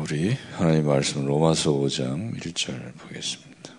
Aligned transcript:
우리 0.00 0.34
하나님 0.56 0.86
말씀 0.86 1.26
로마서 1.26 1.72
5장 1.72 2.40
1절 2.40 2.96
보겠습니다. 2.96 3.74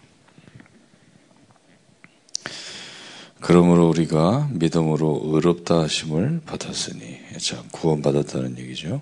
그러므로 3.39 3.89
우리가 3.89 4.47
믿음으로 4.51 5.21
의롭다 5.25 5.81
하심을 5.81 6.41
받았으니 6.45 7.17
자 7.39 7.63
구원 7.71 8.03
받았다는 8.03 8.59
얘기죠. 8.59 9.01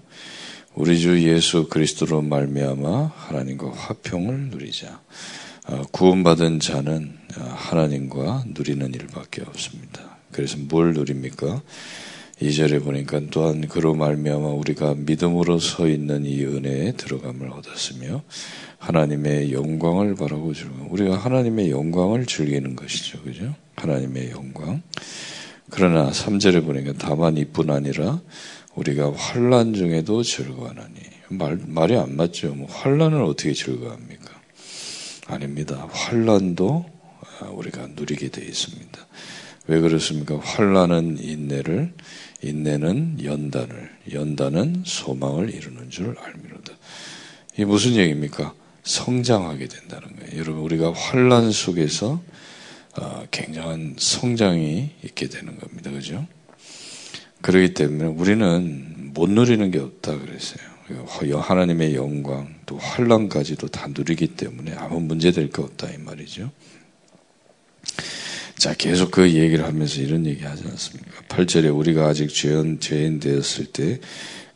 우리 0.76 0.98
주 0.98 1.22
예수 1.28 1.68
그리스도로 1.68 2.22
말미암아 2.22 3.12
하나님과 3.14 3.70
화평을 3.72 4.50
누리자. 4.52 5.02
아, 5.66 5.84
구원받은 5.92 6.62
자는 6.62 7.18
하나님과 7.34 8.46
누리는 8.48 8.94
일밖에 8.94 9.42
없습니다. 9.42 10.18
그래서 10.32 10.56
뭘 10.58 10.94
누립니까? 10.94 11.62
2절에 12.42 12.84
보니까 12.84 13.22
또한 13.32 13.68
그로 13.68 13.96
말미암아 13.96 14.48
우리가 14.48 14.96
믿음으로 14.96 15.60
서 15.60 15.88
있는 15.88 16.26
이 16.26 16.44
은혜에 16.46 16.94
들어감을 16.94 17.50
얻었으며 17.50 18.24
하나님의 18.78 19.52
영광을 19.52 20.16
바라고 20.16 20.54
즐거 20.54 20.88
우리가 20.90 21.18
하나님의 21.18 21.70
영광을 21.70 22.26
즐기는 22.26 22.76
것이죠. 22.76 23.22
그죠? 23.24 23.54
하나님의 23.76 24.32
영광. 24.32 24.82
그러나 25.70 26.10
3절에 26.12 26.66
보니까 26.66 26.94
다만 26.98 27.38
이뿐 27.38 27.70
아니라 27.70 28.22
우리가 28.76 29.14
환란 29.14 29.74
중에도 29.74 30.24
즐거워하니 30.24 30.96
말, 31.30 31.60
말이 31.68 31.98
안 31.98 32.16
맞죠. 32.16 32.56
뭐 32.56 32.68
환란을 32.70 33.22
어떻게 33.22 33.54
즐거워합니까? 33.54 34.32
아닙니다. 35.28 35.88
환란도 35.92 36.86
우리가 37.52 37.88
누리게 37.96 38.30
되어 38.30 38.46
있습니다. 38.46 39.08
왜 39.70 39.82
그렇습니까? 39.82 40.40
환란은 40.40 41.20
인내를 41.22 41.94
인내는 42.42 43.24
연단을, 43.24 43.92
연단은 44.12 44.82
소망을 44.84 45.54
이루는 45.54 45.92
줄 45.92 46.16
알미로다. 46.18 46.74
이게 47.54 47.66
무슨 47.66 47.96
얘기입니까? 47.96 48.56
성장하게 48.84 49.68
된다는 49.68 50.16
거예요. 50.16 50.40
여러분, 50.40 50.64
우리가 50.64 50.92
환란 50.92 51.52
속에서 51.52 52.20
어, 53.00 53.24
굉장한 53.30 53.98
성장이 54.00 54.90
있게 55.04 55.30
되는 55.30 55.56
겁니다. 55.60 55.92
그죠? 55.92 56.26
그렇기 57.42 57.76
때문에 57.76 58.06
우리는 58.06 59.12
못 59.14 59.30
누리는 59.30 59.70
게 59.70 59.78
없다 59.78 60.18
그랬어요. 60.18 60.68
하나님의 61.42 61.94
영광, 61.94 62.56
또 62.66 62.80
환란까지도 62.80 63.68
다 63.68 63.88
누리기 63.88 64.30
때문에 64.36 64.74
아무 64.74 65.00
문제 65.00 65.32
될 65.32 65.52
거 65.52 65.62
없다 65.62 65.92
이 65.92 66.00
말이죠. 66.00 66.50
자, 68.60 68.74
계속 68.74 69.12
그 69.12 69.32
얘기를 69.32 69.64
하면서 69.64 70.02
이런 70.02 70.26
얘기 70.26 70.44
하지 70.44 70.66
않습니까? 70.68 71.22
8절에 71.30 71.74
우리가 71.74 72.08
아직 72.08 72.28
죄인, 72.28 72.82
죄인 72.82 73.22
되었을 73.22 73.68
때 73.68 74.02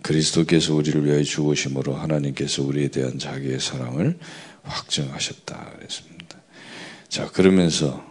그리스도께서 0.02 0.76
우리를 0.76 1.06
위하여 1.06 1.23
죽으심으로 1.23 1.94
하나님께서 1.95 2.64
우리에 2.64 2.90
대한 2.90 3.18
자기의 3.18 3.62
사랑을 3.62 4.18
확증하셨다. 4.64 5.76
그랬습니다. 5.78 6.38
자, 7.08 7.32
그러면서 7.32 8.04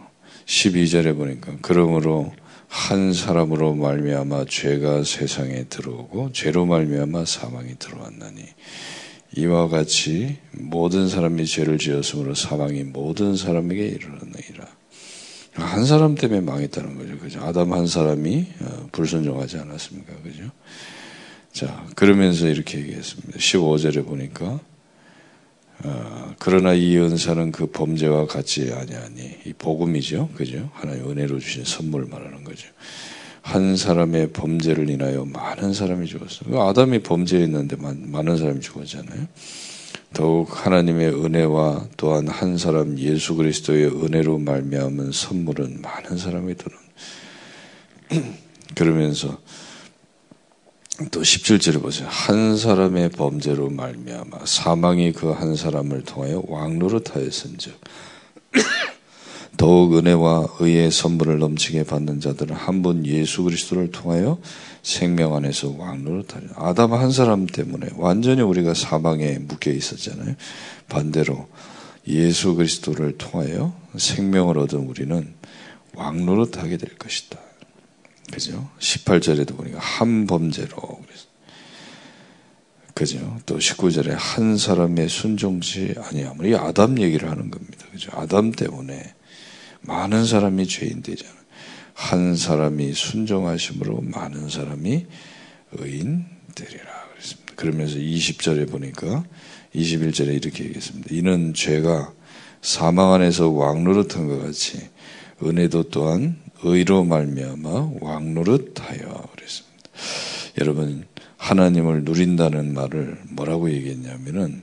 12절에 0.47 1.15
보니까 1.15 1.57
그러므로 1.61 2.33
한 2.67 3.13
사람으로 3.13 3.75
말미암아 3.75 4.45
죄가 4.49 5.03
세상에 5.03 5.65
들어오고 5.65 6.31
죄로 6.33 6.65
말미암아 6.65 7.25
사망이 7.25 7.77
들어왔나니 7.77 8.43
이와 9.37 9.67
같이 9.67 10.37
모든 10.53 11.07
사람이 11.07 11.45
죄를 11.45 11.77
지었으므로 11.77 12.33
사망이 12.33 12.83
모든 12.83 13.35
사람에게 13.35 13.85
이르렀느니라. 13.85 14.82
한 15.55 15.85
사람 15.85 16.15
때문에 16.15 16.41
망했다는 16.41 16.97
거죠. 16.97 17.17
그죠? 17.19 17.41
아담 17.41 17.73
한 17.73 17.85
사람이 17.85 18.47
어, 18.61 18.87
불순종하지 18.91 19.57
않았습니까? 19.57 20.13
그죠? 20.23 20.43
자, 21.51 21.85
그러면서 21.95 22.47
이렇게 22.47 22.79
얘기했습니다. 22.79 23.37
15절에 23.37 24.05
보니까, 24.05 24.59
어, 25.83 26.35
그러나 26.39 26.73
이 26.73 26.97
은사는 26.97 27.51
그 27.51 27.67
범죄와 27.67 28.25
같지 28.25 28.73
아니하니, 28.73 29.37
이 29.45 29.53
복음이죠. 29.53 30.29
그죠? 30.35 30.71
하나님 30.73 31.11
은혜로 31.11 31.39
주신 31.39 31.63
선물 31.63 32.05
말하는 32.05 32.43
거죠. 32.43 32.67
한 33.43 33.75
사람의 33.75 34.31
범죄를 34.31 34.89
인하여 34.89 35.25
많은 35.25 35.73
사람이 35.73 36.07
죽었어요. 36.07 36.59
아담이 36.61 37.03
범죄했는데 37.03 37.75
많은 37.75 38.37
사람이 38.37 38.61
죽었잖아요. 38.61 39.27
더욱 40.13 40.65
하나님의 40.65 41.09
은혜와 41.09 41.87
또한 41.97 42.27
한 42.27 42.57
사람 42.57 42.97
예수 42.99 43.35
그리스도의 43.35 43.87
은혜로 43.87 44.39
말미암은 44.39 45.11
선물은 45.11 45.81
많은 45.81 46.17
사람이 46.17 46.55
들은 46.55 46.77
그러면서 48.75 49.39
또 51.09 51.21
17절에 51.21 51.81
보세요. 51.81 52.07
한 52.09 52.55
사람의 52.55 53.09
범죄로 53.09 53.69
말미암아 53.69 54.45
사망이 54.45 55.11
그 55.11 55.33
한 55.33 55.55
사람을 55.55 56.03
통하여 56.03 56.43
왕노릇하였은즉 56.47 57.73
더욱 59.63 59.97
은혜와 59.97 60.57
의의 60.59 60.91
선물을 60.91 61.39
넘치게 61.39 61.85
받는 61.85 62.19
자들은 62.19 62.53
한 62.53 62.81
분 62.81 63.05
예수 63.05 63.43
그리스도를 63.43 63.91
통하여 63.91 64.37
생명 64.81 65.37
안에서 65.37 65.73
왕노릇하려. 65.77 66.47
아담 66.57 66.91
한 66.91 67.13
사람 67.13 67.47
때문에 67.47 67.91
완전히 67.95 68.41
우리가 68.41 68.73
사망에 68.73 69.39
묶여 69.39 69.71
있었잖아요. 69.71 70.35
반대로 70.89 71.47
예수 72.09 72.55
그리스도를 72.55 73.17
통하여 73.17 73.73
생명을 73.95 74.57
얻은 74.57 74.79
우리는 74.79 75.33
왕노릇하게 75.93 76.75
될 76.75 76.97
것이다. 76.97 77.39
그죠? 78.33 78.69
18절에도 78.79 79.55
보니까 79.55 79.79
한 79.79 80.27
범죄로 80.27 80.75
그래서 81.05 81.25
그죠? 82.93 83.37
또 83.45 83.59
19절에 83.59 84.13
한 84.17 84.57
사람의 84.57 85.07
순종시 85.07 85.95
아니하면 86.03 86.51
이 86.51 86.53
아담 86.53 86.99
얘기를 86.99 87.31
하는 87.31 87.49
겁니다. 87.49 87.85
그죠? 87.93 88.11
아담 88.13 88.51
때문에 88.51 89.13
많은 89.83 90.25
사람이 90.25 90.67
죄인 90.67 91.01
되잖아요. 91.01 91.43
한 91.93 92.35
사람이 92.35 92.93
순종하심으로 92.93 94.01
많은 94.01 94.49
사람이 94.49 95.05
의인 95.73 96.25
되리라 96.55 96.85
그랬습니다. 97.11 97.53
그러면서 97.55 97.97
20절에 97.97 98.69
보니까 98.69 99.23
21절에 99.75 100.35
이렇게 100.35 100.65
얘기했습니다. 100.65 101.09
이는 101.11 101.53
죄가 101.53 102.13
사망 102.61 103.13
안에서 103.13 103.49
왕노릇한 103.49 104.27
것 104.27 104.41
같이 104.41 104.89
은혜도 105.41 105.89
또한 105.89 106.39
의로 106.63 107.03
말미암아 107.03 107.91
왕노릇하여 108.01 109.29
그랬습니다. 109.35 109.89
여러분 110.59 111.05
하나님을 111.37 112.03
누린다는 112.03 112.73
말을 112.73 113.19
뭐라고 113.31 113.69
얘기했냐면은 113.71 114.61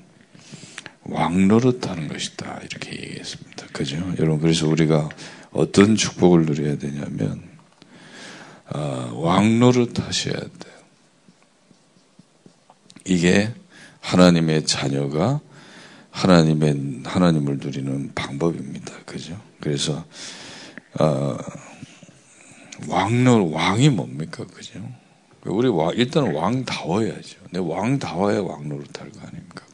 왕노릇하는 1.10 2.09
것이다 2.09 2.60
이렇게 2.65 2.93
얘기했습니다. 2.93 3.66
그죠? 3.72 3.97
여러분 4.19 4.41
그래서 4.41 4.66
우리가 4.69 5.09
어떤 5.53 5.97
축복을 5.97 6.47
누려야 6.47 6.78
되냐면 6.78 7.43
어, 8.72 9.12
왕노릇 9.16 9.98
하셔야 10.00 10.34
돼요. 10.34 10.81
이게 13.04 13.53
하나님의 14.00 14.65
자녀가 14.66 15.41
하나님의 16.10 17.03
하나님을 17.04 17.59
누리는 17.59 18.12
방법입니다. 18.15 18.92
그죠? 19.06 19.41
그래서 19.60 20.04
어, 20.98 21.37
왕노 22.88 23.50
왕이 23.50 23.91
뭡니까? 23.91 24.44
그죠? 24.47 24.81
우리 25.44 25.69
왕, 25.69 25.92
일단 25.97 26.34
왕다워야죠. 26.34 27.38
내 27.50 27.59
왕다워야 27.59 28.41
왕노릇 28.41 29.00
할 29.00 29.10
거 29.10 29.21
아닙니까? 29.21 29.65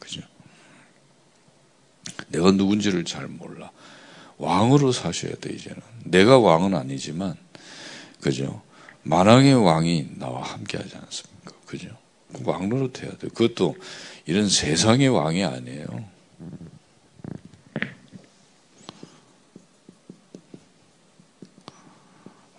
내가 2.27 2.51
누군지를 2.51 3.05
잘 3.05 3.27
몰라. 3.27 3.71
왕으로 4.37 4.91
사셔야 4.91 5.35
돼, 5.35 5.53
이제는. 5.53 5.81
내가 6.03 6.37
왕은 6.39 6.75
아니지만, 6.75 7.35
그죠? 8.21 8.61
만왕의 9.03 9.53
왕이 9.55 10.09
나와 10.17 10.43
함께 10.43 10.77
하지 10.77 10.95
않습니까? 10.95 11.53
그죠? 11.65 11.89
왕 12.43 12.69
노릇 12.69 13.01
해야 13.01 13.11
돼. 13.11 13.29
그것도 13.29 13.75
이런 14.25 14.49
세상의 14.49 15.07
왕이 15.07 15.43
아니에요. 15.43 15.87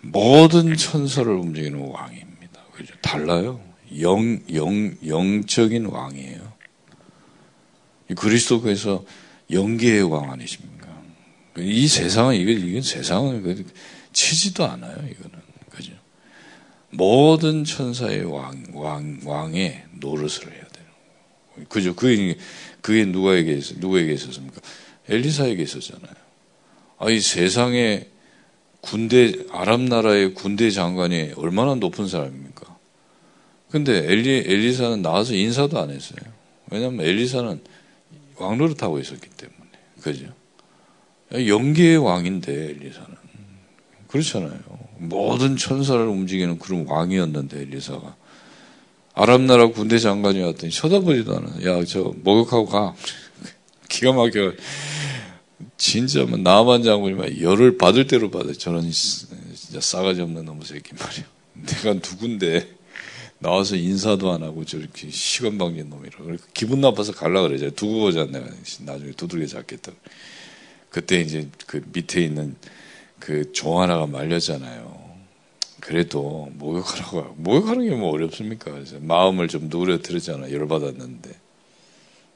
모든 0.01 0.75
천사를 0.75 1.31
움직이는 1.31 1.79
왕입니다. 1.79 2.61
그죠? 2.73 2.95
달라요. 3.01 3.61
영, 3.99 4.39
영, 4.53 4.95
영적인 5.05 5.85
왕이에요. 5.85 6.53
그리스도께서 8.15 9.03
영계의 9.51 10.03
왕 10.03 10.31
아니십니까? 10.31 10.87
이 11.57 11.87
세상은 11.87 12.35
이게 12.35 12.53
이건 12.53 12.81
세상은 12.81 13.41
그 13.41 13.65
치지도 14.13 14.65
않아요. 14.65 14.93
이거는 14.93 15.39
그죠? 15.69 15.91
모든 16.91 17.63
천사의 17.63 18.23
왕, 18.23 18.63
왕 18.73 19.19
왕의 19.23 19.83
노릇을 19.99 20.51
해야 20.51 20.61
돼요. 20.67 21.65
그죠? 21.67 21.95
그게 21.95 22.37
그게 22.81 23.05
누가에게 23.05 23.53
있 23.53 23.77
누구에게 23.77 24.13
있었습니까? 24.13 24.61
엘리사에게 25.09 25.63
있었잖아요. 25.63 26.13
아이 26.99 27.19
세상에 27.19 28.07
군대 28.81 29.33
아랍 29.51 29.81
나라의 29.81 30.33
군대 30.33 30.69
장관이 30.69 31.33
얼마나 31.35 31.75
높은 31.75 32.07
사람입니까? 32.07 32.77
근데 33.71 33.97
엘리 34.11 34.43
엘리사는 34.47 35.01
나와서 35.01 35.33
인사도 35.33 35.79
안 35.79 35.89
했어요. 35.89 36.19
왜냐하면 36.71 37.05
엘리사는 37.05 37.61
왕노릇 38.39 38.81
하고 38.81 38.99
있었기 38.99 39.29
때문에. 39.29 39.59
그죠? 40.01 40.25
연계의 41.33 41.97
왕인데, 41.97 42.51
엘리사는. 42.51 43.15
그렇잖아요. 44.07 44.59
모든 44.97 45.57
천사를 45.57 46.01
움직이는 46.05 46.59
그런 46.59 46.85
왕이었는데, 46.87 47.61
엘리사가. 47.61 48.15
아랍 49.13 49.41
나라 49.41 49.67
군대 49.67 49.99
장관이 49.99 50.41
왔더니 50.41 50.71
쳐다보지도 50.71 51.37
않아. 51.37 51.47
야, 51.65 51.83
저, 51.85 52.13
목욕하고 52.23 52.65
가. 52.65 52.95
기가 53.89 54.13
막혀. 54.13 54.53
진짜 55.77 56.23
뭐 56.25 56.37
나만 56.37 56.83
장군이 56.83 57.41
열을 57.41 57.77
받을 57.77 58.07
대로 58.07 58.29
받아. 58.31 58.53
저런 58.53 58.89
진짜 58.91 59.79
싸가지 59.79 60.21
없는 60.21 60.45
놈의 60.45 60.61
새끼 60.65 60.93
말이야. 60.93 61.25
내가 61.67 61.93
누군데 61.93 62.78
나와서 63.39 63.75
인사도 63.75 64.31
안 64.31 64.43
하고 64.43 64.65
저렇게 64.65 65.09
시건방진 65.09 65.89
놈이라. 65.89 66.17
기분 66.53 66.81
나빠서 66.81 67.13
갈라 67.13 67.41
그러죠. 67.41 67.69
두고 67.71 67.99
보자 68.01 68.25
내가 68.25 68.47
나중에 68.81 69.11
두들겨 69.11 69.47
잡겠다. 69.47 69.91
그때 70.89 71.21
이제 71.21 71.47
그 71.67 71.81
밑에 71.93 72.21
있는 72.23 72.55
그 73.19 73.51
종 73.53 73.81
하나가 73.81 74.05
말렸잖아요. 74.07 75.09
그래도 75.79 76.49
목욕하라고 76.53 77.35
목욕하는 77.37 77.89
게 77.89 77.95
뭐 77.95 78.11
어렵습니까? 78.11 78.71
그래서 78.71 78.97
마음을 78.99 79.47
좀 79.47 79.69
누그러뜨렸잖아. 79.69 80.51
열받았는데 80.51 81.31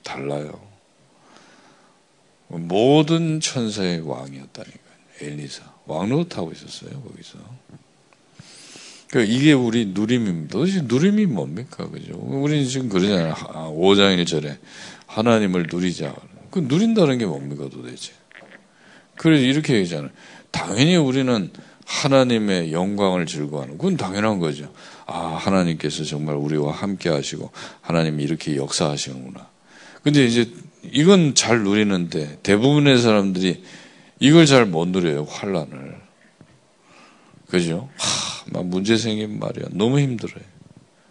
달라요. 0.04 0.62
모든 2.48 3.40
천사의 3.40 4.02
왕이었다니까요. 4.08 4.94
엘리사 5.22 5.64
왕노릇 5.86 6.38
하고 6.38 6.52
있었어요 6.52 7.02
거기서. 7.02 7.38
그러니까 9.14 9.32
이게 9.32 9.54
우리 9.54 9.92
누림입니다. 9.94 10.58
도대체 10.58 10.82
누림이 10.86 11.28
뭡니까? 11.28 11.88
그죠? 11.88 12.16
우리는 12.16 12.66
지금 12.66 12.90
그러잖아요. 12.90 13.36
5장 13.36 14.20
1절에 14.24 14.58
하나님을 15.06 15.68
누리자. 15.72 16.16
그 16.50 16.66
누린다는 16.68 17.20
게 17.20 17.28
뭡니까 17.28 17.70
도대체? 17.72 18.12
그래서 19.16 19.44
이렇게 19.44 19.76
얘기잖아요. 19.76 20.10
당연히 20.50 20.96
우리는 20.96 21.52
하나님의 21.86 22.74
영광을 22.74 23.28
즐거워하는 23.28 23.78
그건 23.78 23.98
당연한 23.98 24.40
거죠. 24.40 24.74
아 25.06 25.38
하나님께서 25.40 26.06
정말 26.06 26.36
우리와 26.36 26.74
함께 26.74 27.10
하시고 27.10 27.52
하나님이 27.82 28.24
이렇게 28.24 28.56
역사하시는구나. 28.56 29.48
근데 30.02 30.26
이제 30.26 30.52
이건 30.92 31.36
잘 31.36 31.60
누리는데 31.60 32.40
대부분의 32.42 32.98
사람들이 32.98 33.64
이걸 34.20 34.48
잘 34.48 34.66
못 34.66 34.88
누려요 34.88 35.26
환란을. 35.26 36.02
그죠? 37.48 37.90
하, 37.98 38.33
막 38.48 38.66
문제 38.66 38.98
생기면 38.98 39.40
말이야 39.40 39.68
너무 39.72 40.00
힘들어요. 40.00 40.44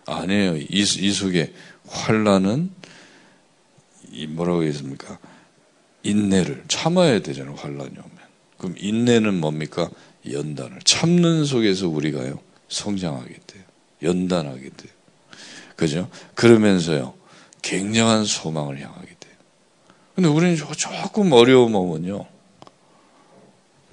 아니에요. 0.06 0.56
이, 0.56 0.67
이 0.70 1.12
속에 1.12 1.52
환란은 1.87 2.70
이 4.11 4.26
뭐라고 4.26 4.64
했습니까? 4.64 5.19
인내를 6.02 6.64
참아야 6.69 7.20
되잖아요. 7.20 7.55
환란이 7.55 7.90
오면. 7.90 8.19
그럼 8.58 8.75
인내는 8.79 9.40
뭡니까? 9.40 9.88
연단을 10.31 10.81
참는 10.84 11.44
속에서 11.44 11.88
우리가요 11.88 12.38
성장하게 12.69 13.40
돼요. 13.46 13.64
연단하게 14.02 14.61
돼요. 14.61 14.93
그죠? 15.76 16.08
그러면서요 16.34 17.14
굉장한 17.62 18.25
소망을 18.25 18.81
향하게 18.81 19.06
돼요. 19.19 19.32
근데 20.14 20.29
우리는 20.29 20.56
조금 20.56 21.32
어려움 21.32 21.75
오면요 21.75 22.26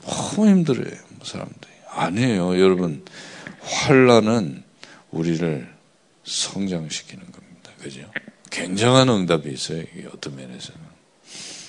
너무 0.06 0.48
힘들어요 0.48 0.94
사람들이. 1.24 1.72
아니에요 2.00 2.60
여러분 2.60 3.04
환란은 3.62 4.64
우리를 5.12 5.68
성장시키는 6.24 7.24
겁니다. 7.32 7.72
그죠? 7.82 8.12
굉장한 8.52 9.10
응답이 9.10 9.52
있어요. 9.52 9.84
어떤 10.14 10.36
면에서는 10.36 10.80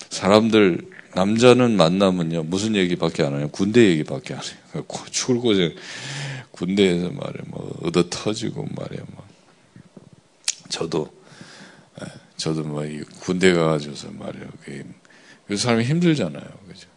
사람들 0.09 0.89
남자는 1.15 1.75
만나면요 1.77 2.43
무슨 2.43 2.75
얘기밖에 2.75 3.23
안 3.23 3.37
해요. 3.37 3.49
군대 3.51 3.83
얘기밖에 3.89 4.33
안 4.33 4.41
해요. 4.41 4.85
죽을 5.09 5.37
고생 5.37 5.75
군대에서 6.51 7.09
말이야 7.09 7.43
뭐 7.47 7.79
얻어 7.83 8.09
터지고 8.09 8.67
말이야 8.75 9.01
뭐 9.11 9.25
저도 10.69 11.11
예, 12.01 12.05
저도 12.37 12.63
뭐 12.63 12.83
군대 13.19 13.53
가가지고서 13.53 14.11
말이야 14.11 14.47
그 15.47 15.57
사람이 15.57 15.83
힘들잖아요. 15.85 16.47
그죠? 16.67 16.87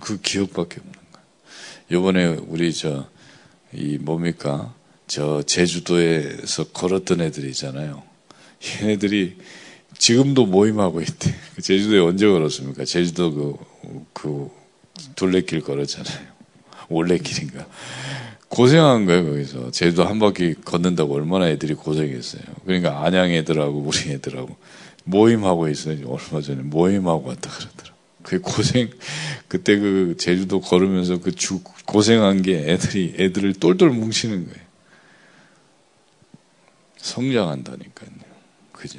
그 0.00 0.20
기억밖에 0.20 0.80
없는 0.80 0.95
요. 1.92 1.96
요번에 1.96 2.26
우리 2.48 2.72
저 2.72 3.16
이 3.76 3.98
뭡니까 3.98 4.74
저 5.06 5.42
제주도에서 5.42 6.64
걸었던 6.68 7.20
애들이 7.20 7.48
있잖아요. 7.48 8.02
얘네들이 8.80 9.36
지금도 9.98 10.46
모임하고 10.46 11.00
있대. 11.02 11.34
그 11.54 11.62
제주도에 11.62 12.00
언제 12.00 12.26
걸었습니까? 12.26 12.84
제주도 12.84 13.32
그, 13.34 14.04
그, 14.12 14.50
둘레길 15.14 15.60
걸었잖아요. 15.60 16.26
올레길인가. 16.88 17.66
고생한 18.48 19.04
거예요, 19.06 19.24
거기서. 19.24 19.70
제주도 19.72 20.04
한 20.04 20.18
바퀴 20.18 20.54
걷는다고 20.54 21.14
얼마나 21.14 21.48
애들이 21.48 21.74
고생했어요. 21.74 22.42
그러니까 22.64 23.04
안양 23.04 23.32
애들하고 23.32 23.78
우리 23.80 24.12
애들하고 24.12 24.56
모임하고 25.04 25.68
있어요. 25.68 25.98
얼마 26.06 26.40
전에 26.40 26.62
모임하고 26.62 27.28
왔다 27.28 27.50
그러더라고. 27.50 27.96
그 28.22 28.40
고생, 28.40 28.90
그때 29.48 29.78
그 29.78 30.16
제주도 30.18 30.60
걸으면서 30.60 31.20
그 31.20 31.32
주, 31.32 31.60
고생한 31.84 32.42
게 32.42 32.58
애들이, 32.72 33.14
애들을 33.18 33.54
똘똘 33.54 33.90
뭉치는 33.90 34.46
거예요. 34.46 34.66
성장한다니까요. 36.96 38.10
그죠? 38.72 38.98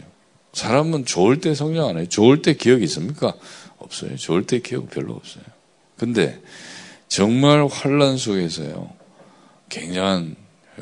사람은 0.54 1.06
좋을 1.06 1.40
때 1.42 1.54
성장 1.54 1.90
안 1.90 1.98
해요. 1.98 2.08
좋을 2.08 2.42
때 2.42 2.54
기억이 2.54 2.84
있습니까? 2.86 3.34
없어요. 3.78 4.16
좋을 4.16 4.46
때 4.46 4.60
기억 4.60 4.90
별로 4.90 5.14
없어요. 5.14 5.44
근데 5.98 6.42
정말 7.08 7.66
환란 7.68 8.18
속에서요. 8.18 8.92
굉장한 9.70 10.36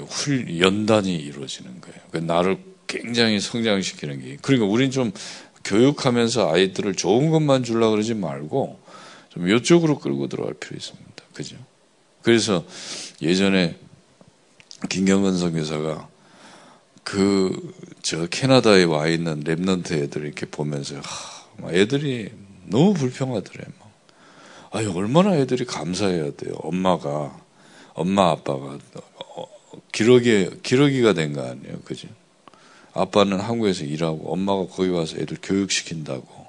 훌 0.08 0.60
연단이 0.60 1.16
이루어지는 1.16 1.82
거예요. 1.82 1.98
그 2.12 2.18
나를 2.18 2.58
굉장히 2.88 3.40
성장시키는 3.40 4.22
게. 4.22 4.38
그러니까 4.42 4.68
우리는 4.68 4.92
좀 4.92 5.12
교육하면서 5.64 6.54
아이들을 6.54 6.96
좋은 6.96 7.32
것만 7.32 7.64
주려 7.64 7.90
그러지 7.90 8.14
말고 8.14 8.80
좀 9.36 9.50
이쪽으로 9.50 10.00
끌고 10.00 10.28
들어갈 10.28 10.54
필요 10.56 10.78
있습니다. 10.78 11.06
그죠? 11.34 11.58
그래서 12.22 12.66
예전에 13.22 13.78
김경근 14.90 15.38
선교사가 15.38 16.08
그, 17.04 17.74
저, 18.02 18.26
캐나다에 18.26 18.84
와 18.84 19.08
있는 19.08 19.44
랩런트 19.44 19.92
애들 19.92 20.26
이렇게 20.26 20.48
보면서, 20.48 20.96
하, 21.00 21.72
애들이 21.72 22.32
너무 22.66 22.96
불평하더래. 22.96 23.64
막. 23.80 23.92
아유, 24.72 24.92
얼마나 24.96 25.36
애들이 25.36 25.66
감사해야 25.66 26.32
돼요. 26.32 26.56
엄마가, 26.58 27.40
엄마, 27.94 28.32
아빠가, 28.32 28.80
어, 29.36 29.46
기러기, 29.92 30.62
기러기가 30.64 31.14
된 31.14 31.34
거 31.34 31.44
아니에요. 31.44 31.82
그죠? 31.86 32.08
아빠는 32.94 33.40
한국에서 33.40 33.84
일하고, 33.84 34.34
엄마가 34.34 34.66
거기 34.74 34.90
와서 34.90 35.18
애들 35.18 35.38
교육시킨다고. 35.44 36.48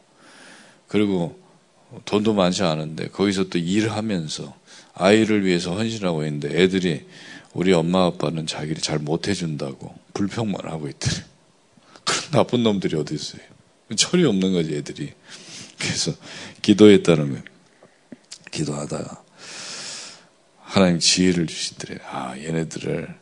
그리고 0.88 1.38
돈도 2.04 2.34
많지 2.34 2.62
않은데, 2.62 3.08
거기서 3.08 3.48
또 3.48 3.58
일하면서 3.58 4.54
아이를 4.94 5.44
위해서 5.44 5.74
헌신하고 5.74 6.24
있는데, 6.24 6.62
애들이 6.62 7.04
우리 7.52 7.72
엄마 7.72 8.04
아빠는 8.04 8.46
자기를 8.46 8.82
잘 8.82 8.98
못해준다고 8.98 9.94
불평만 10.12 10.70
하고 10.70 10.88
있더래. 10.88 11.14
그런 12.04 12.30
나쁜 12.30 12.62
놈들이 12.62 12.96
어디 12.96 13.14
있어요? 13.14 13.40
철이 13.96 14.24
없는 14.24 14.52
거지 14.52 14.74
애들이. 14.74 15.12
그래서 15.78 16.12
기도했다는 16.62 17.30
거예요. 17.30 17.42
기도하다가 18.50 19.22
하나님 20.60 20.98
지혜를 20.98 21.46
주시더래. 21.46 21.98
아 22.10 22.36
얘네들을 22.36 23.14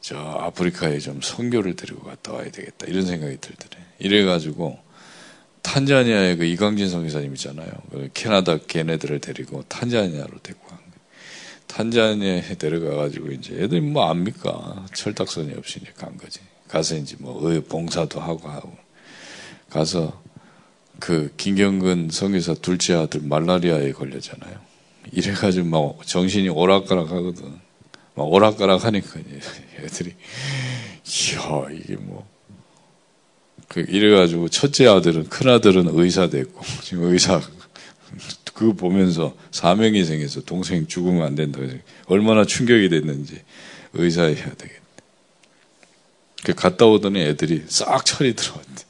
저 0.00 0.16
아프리카에 0.16 0.98
좀 0.98 1.20
선교를 1.22 1.76
데리고 1.76 2.02
갔다 2.02 2.32
와야 2.32 2.50
되겠다 2.50 2.86
이런 2.86 3.06
생각이 3.06 3.38
들더래. 3.40 3.84
이래가지고 3.98 4.78
탄자니아의 5.66 6.36
그 6.36 6.44
이광진 6.44 6.88
성기사님 6.88 7.32
있잖아요. 7.34 7.68
그 7.90 8.08
캐나다 8.14 8.56
걔네들을 8.56 9.20
데리고 9.20 9.64
탄자니아로 9.64 10.38
데리고 10.40 10.64
간 10.68 10.78
탄자니아에 11.66 12.54
데려가가지고 12.56 13.32
이제 13.32 13.54
애들이 13.54 13.80
뭐 13.80 14.08
압니까? 14.08 14.86
철딱선이 14.94 15.54
없이 15.54 15.80
이제 15.82 15.92
간 15.96 16.16
거지. 16.16 16.38
가서 16.68 16.96
이제 16.96 17.16
뭐 17.18 17.40
봉사도 17.68 18.20
하고 18.20 18.48
하고. 18.48 18.76
가서 19.68 20.22
그 21.00 21.34
김경근 21.36 22.10
성의사 22.10 22.54
둘째 22.54 22.94
아들 22.94 23.20
말라리아에 23.22 23.90
걸렸잖아요. 23.90 24.58
이래가지고 25.12 25.66
막 25.66 26.06
정신이 26.06 26.48
오락가락 26.48 27.10
하거든. 27.10 27.58
막 28.14 28.22
오락가락 28.22 28.84
하니까 28.84 29.20
애들이, 29.80 30.14
이야, 31.04 31.66
이게 31.72 31.96
뭐. 31.96 32.26
그 33.68 33.84
이래가지고 33.88 34.48
첫째 34.48 34.86
아들은, 34.86 35.28
큰 35.28 35.48
아들은 35.50 35.88
의사 35.92 36.28
됐고, 36.28 36.62
지금 36.82 37.04
의사 37.12 37.40
그거 38.54 38.72
보면서 38.72 39.36
사명이 39.50 40.04
생겨서 40.04 40.40
동생 40.42 40.86
죽으면 40.86 41.22
안 41.26 41.34
된다. 41.34 41.60
얼마나 42.06 42.44
충격이 42.44 42.88
됐는지 42.88 43.42
의사에 43.92 44.34
해야 44.34 44.54
되겠다. 44.54 44.80
그 46.42 46.54
갔다 46.54 46.86
오더니 46.86 47.20
애들이 47.20 47.64
싹 47.68 48.04
철이 48.06 48.34
들어왔대. 48.34 48.84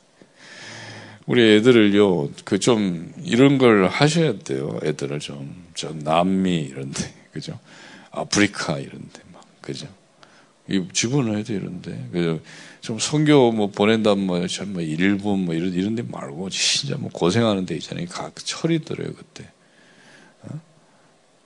우리 1.26 1.56
애들을요, 1.56 2.30
그 2.44 2.58
좀 2.60 3.12
이런 3.24 3.58
걸 3.58 3.88
하셔야 3.88 4.38
돼요. 4.38 4.78
애들을 4.84 5.18
좀, 5.18 5.66
저 5.74 5.92
남미 5.92 6.58
이런데, 6.60 7.12
그죠? 7.32 7.58
아프리카 8.12 8.78
이런데 8.78 9.20
막, 9.32 9.42
그죠? 9.60 9.88
이 10.68 10.86
집어넣어야 10.92 11.42
돼 11.42 11.54
이런데, 11.54 12.08
그죠? 12.12 12.40
좀 12.86 13.00
성교 13.00 13.50
뭐 13.50 13.66
보낸다면 13.66 14.26
뭐, 14.26 14.38
뭐 14.66 14.80
일본 14.80 15.44
뭐 15.44 15.56
이런 15.56 15.74
이런 15.74 15.96
데 15.96 16.04
말고 16.06 16.50
진짜 16.50 16.96
뭐 16.96 17.10
고생하는 17.10 17.66
데 17.66 17.74
있잖아요. 17.74 18.06
각 18.08 18.36
철이 18.36 18.84
들어요 18.84 19.12
그때. 19.12 19.50
어? 20.42 20.60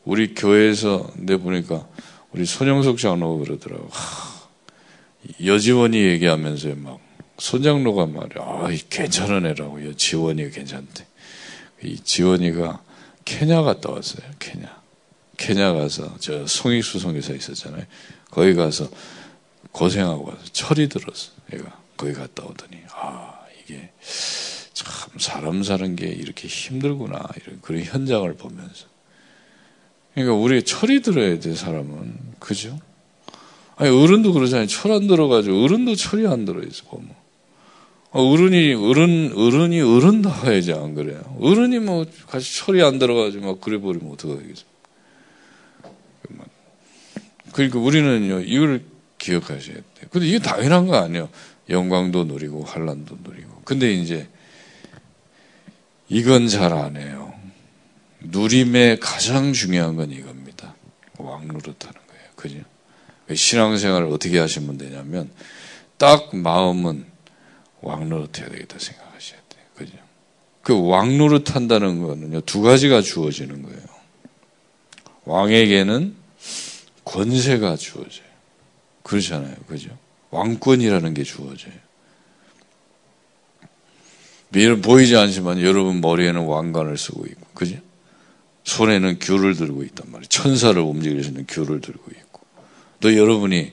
우리 0.04 0.34
교회에서 0.34 1.10
내 1.16 1.38
보니까 1.38 1.88
우리 2.32 2.44
손영석 2.44 2.98
장로가 2.98 3.42
그러더라고. 3.42 3.88
하, 3.90 4.50
여지원이 5.42 5.96
얘기하면서 5.96 6.74
막 6.74 7.00
손장로가 7.38 8.04
말이야. 8.04 8.44
아, 8.44 8.68
괜찮은 8.90 9.46
애라고요. 9.46 9.96
지원이가 9.96 10.50
괜찮대. 10.50 11.06
이 11.84 11.96
지원이가 11.96 12.82
케냐 13.24 13.62
갔다 13.62 13.90
왔어요. 13.90 14.30
케냐. 14.38 14.78
케냐 15.38 15.72
가서 15.72 16.16
저 16.18 16.46
송익수 16.46 16.98
성교사 16.98 17.32
있었잖아요. 17.32 17.86
거기 18.30 18.52
가서 18.52 18.90
고생하고 19.72 20.28
와서 20.28 20.40
철이 20.52 20.88
들었어. 20.88 21.32
얘가 21.52 21.80
거기 21.96 22.12
갔다 22.12 22.44
오더니 22.44 22.78
아 22.92 23.40
이게 23.62 23.90
참 24.72 25.18
사람 25.18 25.62
사는 25.62 25.96
게 25.96 26.06
이렇게 26.06 26.48
힘들구나 26.48 27.28
이런 27.42 27.60
그런 27.60 27.82
현장을 27.82 28.32
보면서 28.34 28.86
그러니까 30.14 30.34
우리 30.34 30.62
철이 30.62 31.02
들어야 31.02 31.38
돼 31.38 31.54
사람은 31.54 32.18
그죠? 32.38 32.78
아니 33.76 33.90
어른도 33.90 34.32
그러잖아요. 34.32 34.66
철 34.66 34.92
안 34.92 35.06
들어가지고 35.06 35.62
어른도 35.64 35.94
철이 35.94 36.26
안 36.26 36.44
들어 36.44 36.62
있어 36.62 36.84
보면. 36.84 37.10
어, 38.12 38.22
어른이 38.22 38.74
어른 38.74 39.32
어른이 39.36 39.80
어른 39.80 40.20
나와야지 40.20 40.72
안 40.72 40.94
그래요? 40.94 41.20
어른이 41.40 41.78
뭐 41.78 42.04
같이 42.26 42.56
철이 42.58 42.82
안 42.82 42.98
들어가지고 42.98 43.46
막 43.46 43.60
그래 43.60 43.78
버리면 43.78 44.10
어떡하겠어? 44.12 44.64
그러니까 47.52 47.78
우리는요 47.78 48.40
이걸 48.40 48.82
기억하셔야 49.20 49.74
돼요. 49.74 50.08
근데 50.10 50.26
이게 50.26 50.38
당연한 50.40 50.86
거 50.88 50.96
아니에요. 50.96 51.28
영광도 51.68 52.24
누리고 52.24 52.64
환란도 52.64 53.18
누리고. 53.22 53.62
근데 53.64 53.92
이제 53.92 54.28
이건 56.08 56.48
잘 56.48 56.72
안 56.72 56.96
해요. 56.96 57.32
누림의 58.20 58.98
가장 58.98 59.52
중요한 59.52 59.94
건 59.94 60.10
이겁니다. 60.10 60.74
왕노릇하는 61.18 61.94
거예요. 62.08 62.24
그죠? 62.34 62.56
신앙생활을 63.32 64.08
어떻게 64.08 64.38
하시면 64.38 64.76
되냐면 64.78 65.30
딱 65.98 66.34
마음은 66.34 67.06
왕노릇해야 67.82 68.48
되겠다 68.48 68.78
생각하셔야 68.78 69.38
돼요. 69.48 69.64
그죠? 69.76 69.92
그 70.62 70.88
왕노릇한다는 70.88 72.02
거는요 72.02 72.40
두 72.40 72.62
가지가 72.62 73.02
주어지는 73.02 73.62
거예요. 73.62 73.80
왕에게는 75.24 76.16
권세가 77.04 77.76
주어져요. 77.76 78.29
그렇잖아요. 79.02 79.54
그죠? 79.66 79.96
왕권이라는 80.30 81.14
게 81.14 81.22
주어져요. 81.22 81.74
보이지 84.82 85.16
않지만 85.16 85.62
여러분 85.62 86.00
머리에는 86.00 86.44
왕관을 86.44 86.98
쓰고 86.98 87.26
있고, 87.26 87.46
그죠? 87.54 87.76
손에는 88.64 89.18
귤을 89.20 89.56
들고 89.56 89.82
있단 89.84 90.10
말이에요. 90.10 90.28
천사를 90.28 90.80
움직일 90.80 91.22
수 91.22 91.30
있는 91.30 91.46
귤을 91.48 91.80
들고 91.80 92.10
있고. 92.10 92.40
또 93.00 93.16
여러분이 93.16 93.72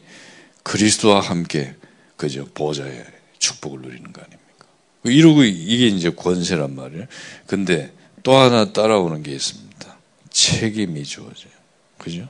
그리스도와 0.64 1.20
함께, 1.20 1.76
그죠? 2.16 2.46
보좌의 2.54 3.06
축복을 3.40 3.82
누리는 3.82 4.14
거 4.14 4.22
아닙니까? 4.22 4.66
이러고 5.04 5.44
이게 5.44 5.88
이제 5.88 6.10
권세란 6.10 6.76
말이에요. 6.76 7.06
근데 7.46 7.94
또 8.24 8.36
하나 8.36 8.72
따라오는 8.72 9.24
게 9.24 9.32
있습니다. 9.32 9.98
책임이 10.30 11.04
주어져요. 11.04 11.54
그죠? 11.98 12.30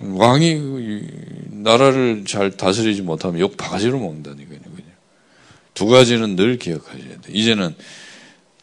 왕이 0.00 1.02
나라를 1.50 2.24
잘 2.26 2.56
다스리지 2.56 3.02
못하면 3.02 3.40
욕 3.40 3.56
바가지로 3.56 3.98
먹는다니까요. 3.98 4.58
두 5.74 5.86
가지는 5.86 6.34
늘 6.34 6.58
기억하셔야 6.58 7.02
돼요. 7.04 7.20
이제는 7.28 7.74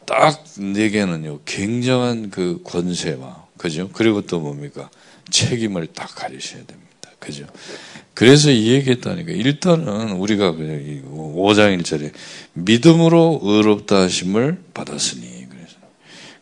딱 0.06 0.44
내게는요, 0.58 1.40
굉장한 1.46 2.30
그 2.30 2.62
권세와, 2.64 3.48
그죠? 3.58 3.90
그리고 3.94 4.22
또 4.22 4.40
뭡니까? 4.40 4.90
책임을 5.30 5.88
딱 5.88 6.14
가지셔야 6.14 6.66
됩니다. 6.66 6.86
그죠? 7.20 7.48
그래서 8.14 8.52
이 8.52 8.68
얘기했다니까. 8.72 9.32
일단은 9.32 10.12
우리가 10.12 10.52
5장 10.54 11.82
1절에 11.82 12.12
믿음으로 12.54 13.40
의롭다 13.42 14.02
하심을 14.02 14.62
받았으니. 14.74 15.48
그래서. 15.50 15.76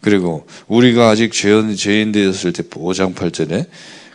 그리고 0.02 0.46
우리가 0.68 1.10
아직 1.10 1.32
죄인, 1.32 1.76
죄인 1.76 2.12
되었을 2.12 2.52
때 2.54 2.64
5장 2.64 3.16
8절에 3.16 3.68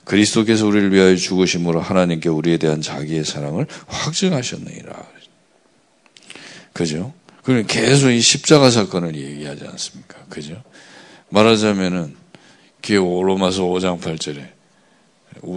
그리스도께서 0.08 0.66
우리를 0.66 0.90
위하여 0.92 1.14
죽으심으로 1.14 1.80
하나님께 1.80 2.30
우리에 2.30 2.56
대한 2.56 2.80
자기의 2.80 3.24
사랑을 3.24 3.66
확증하셨느니라. 3.86 5.06
그죠? 6.72 7.12
그럼 7.42 7.64
계속 7.66 8.10
이 8.10 8.20
십자가 8.20 8.70
사건을 8.70 9.14
얘기하지 9.14 9.66
않습니까? 9.66 10.16
그죠? 10.30 10.62
말하자면은 11.28 12.16
로마서 12.86 13.64
5장 13.64 14.00
8절에 14.00 14.48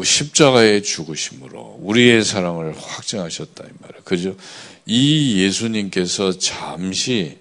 십자가의 0.03 0.84
죽으심으로 0.84 1.77
우리의 1.79 2.25
사랑을 2.25 2.75
확증하셨다 2.77 3.63
이 3.63 3.70
말이에요. 3.79 4.03
그죠? 4.03 4.36
이 4.86 5.41
예수님께서 5.43 6.38
잠시 6.38 7.38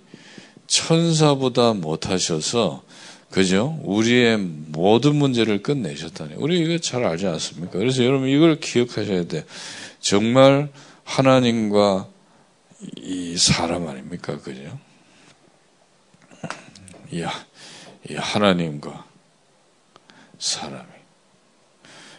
천사보다 0.69 1.73
못하셔서 1.73 2.85
그죠? 3.31 3.79
우리의 3.85 4.39
모든 4.39 5.15
문제를 5.15 5.63
끝내셨다니. 5.63 6.35
우리 6.37 6.61
이거 6.61 6.79
잘 6.79 7.05
알지 7.05 7.27
않습니까? 7.27 7.79
그래서 7.79 8.05
여러분 8.05 8.29
이걸 8.29 8.59
기억하셔야 8.59 9.25
돼. 9.25 9.45
정말 10.01 10.69
하나님과 11.05 12.09
이 12.97 13.37
사람 13.37 13.87
아닙니까? 13.87 14.39
그죠? 14.39 14.79
이, 17.13 17.25
이 18.09 18.15
하나님과 18.15 19.05
사람이. 20.39 20.89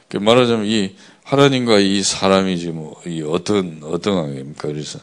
그 0.07 0.17
말하자면 0.17 0.65
이 0.65 0.95
하나님과 1.23 1.79
이 1.79 2.03
사람이 2.03 2.57
지금 2.57 2.75
뭐, 2.75 3.01
이 3.05 3.21
어떤, 3.21 3.81
어떤 3.83 4.15
관계입니까? 4.15 4.67
그래서 4.67 4.99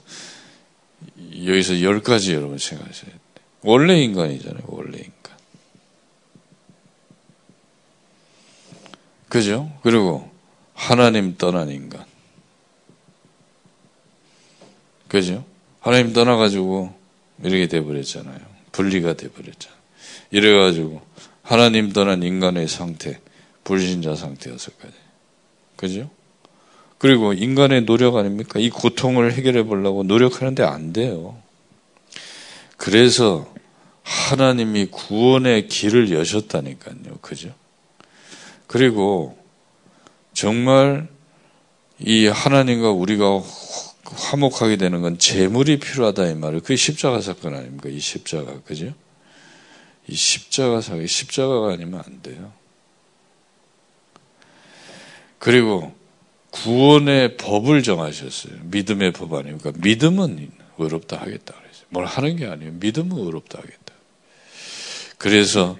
여기서 1.46 1.82
열 1.82 2.02
가지 2.02 2.34
여러분 2.34 2.58
생각하셔야 2.58 3.10
돼. 3.10 3.18
원래 3.62 4.00
인간이잖아요. 4.02 4.62
원래 4.66 4.98
인간. 4.98 5.17
그죠? 9.28 9.70
그리고 9.82 10.30
하나님 10.74 11.36
떠난 11.36 11.68
인간. 11.70 12.04
그죠? 15.08 15.44
하나님 15.80 16.12
떠나가지고 16.12 16.94
이렇게 17.42 17.66
돼버렸잖아요. 17.68 18.38
분리가 18.72 19.14
돼버렸잖아요. 19.14 19.78
이래가지고 20.30 21.02
하나님 21.42 21.92
떠난 21.92 22.22
인간의 22.22 22.68
상태, 22.68 23.20
불신자 23.64 24.14
상태였을 24.14 24.74
거예요. 24.74 24.94
그죠? 25.76 26.10
그리고 26.98 27.32
인간의 27.32 27.86
노력 27.86 28.16
아닙니까? 28.16 28.58
이 28.58 28.70
고통을 28.70 29.32
해결해 29.32 29.62
보려고 29.62 30.02
노력하는데 30.02 30.62
안 30.62 30.92
돼요. 30.92 31.40
그래서 32.76 33.52
하나님이 34.02 34.86
구원의 34.86 35.68
길을 35.68 36.12
여셨다니까요. 36.12 37.18
그죠? 37.20 37.54
그리고 38.68 39.36
정말 40.32 41.08
이 41.98 42.26
하나님과 42.28 42.90
우리가 42.92 43.42
화목하게 44.04 44.76
되는 44.76 45.02
건 45.02 45.18
재물이 45.18 45.80
필요하다 45.80 46.28
이 46.28 46.34
말을 46.34 46.60
그게 46.60 46.76
십자가 46.76 47.20
사건 47.20 47.56
아닙니까? 47.56 47.88
이 47.88 47.98
십자가 47.98 48.60
그죠? 48.60 48.94
이 50.06 50.14
십자가 50.14 50.80
사건 50.80 51.06
십자가가 51.06 51.72
아니면 51.72 52.02
안 52.06 52.22
돼요. 52.22 52.52
그리고 55.38 55.94
구원의 56.50 57.36
법을 57.36 57.82
정하셨어요. 57.82 58.54
믿음의 58.64 59.12
법 59.12 59.34
아닙니까? 59.34 59.72
믿음은 59.76 60.50
의롭다 60.78 61.20
하겠다 61.20 61.54
그랬어요. 61.54 61.86
뭘 61.88 62.04
하는 62.06 62.36
게 62.36 62.46
아니에요. 62.46 62.72
믿음은 62.72 63.16
의롭다 63.16 63.58
하겠다. 63.58 63.94
그래서 65.16 65.76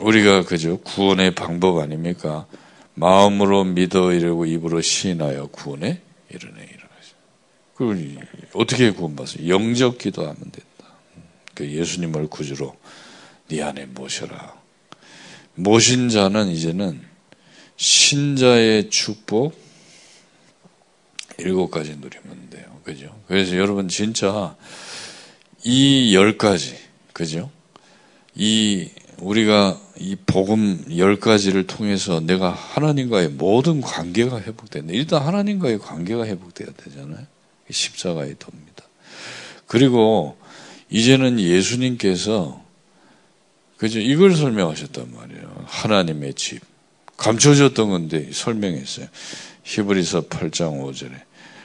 우리가 0.00 0.44
그죠 0.44 0.78
구원의 0.80 1.34
방법 1.34 1.78
아닙니까? 1.78 2.46
마음으로 2.94 3.64
믿어 3.64 4.12
이르고 4.12 4.46
입으로 4.46 4.80
시인하여 4.80 5.46
구원에 5.48 6.00
이르네 6.30 6.62
이르죠. 6.62 6.86
그 7.74 8.16
어떻게 8.54 8.90
구원받어요? 8.90 9.48
영적 9.48 9.98
기도하면 9.98 10.36
된다. 10.36 10.94
그 11.54 11.70
예수님을 11.70 12.28
구주로 12.28 12.76
네 13.48 13.62
안에 13.62 13.86
모셔라. 13.86 14.56
모신 15.54 16.08
자는 16.08 16.48
이제는 16.48 17.00
신자의 17.76 18.90
축복 18.90 19.58
일곱 21.38 21.70
가지 21.70 21.90
누리면 21.96 22.50
돼요. 22.50 22.64
그죠? 22.84 23.16
그래서 23.28 23.56
여러분 23.56 23.88
진짜 23.88 24.56
이 25.64 26.12
열 26.14 26.38
가지, 26.38 26.76
그죠? 27.12 27.50
이 28.34 28.90
우리가 29.18 29.80
이 29.98 30.16
복음 30.26 30.84
열 30.96 31.18
가지를 31.18 31.66
통해서 31.66 32.20
내가 32.20 32.50
하나님과의 32.50 33.30
모든 33.30 33.80
관계가 33.80 34.40
회복된다. 34.40 34.92
일단 34.92 35.22
하나님과의 35.22 35.78
관계가 35.78 36.24
회복돼야 36.26 36.68
되잖아요. 36.76 37.26
십자가의 37.70 38.36
도입니다. 38.38 38.84
그리고 39.66 40.36
이제는 40.90 41.40
예수님께서 41.40 42.64
그죠? 43.76 44.00
이걸 44.00 44.34
설명하셨단 44.34 45.12
말이에요. 45.14 45.64
하나님의 45.66 46.34
집. 46.34 46.60
감춰졌던 47.16 47.90
건데 47.90 48.30
설명했어요. 48.32 49.06
히브리서 49.64 50.28
8장 50.28 50.80
5절에 50.80 51.12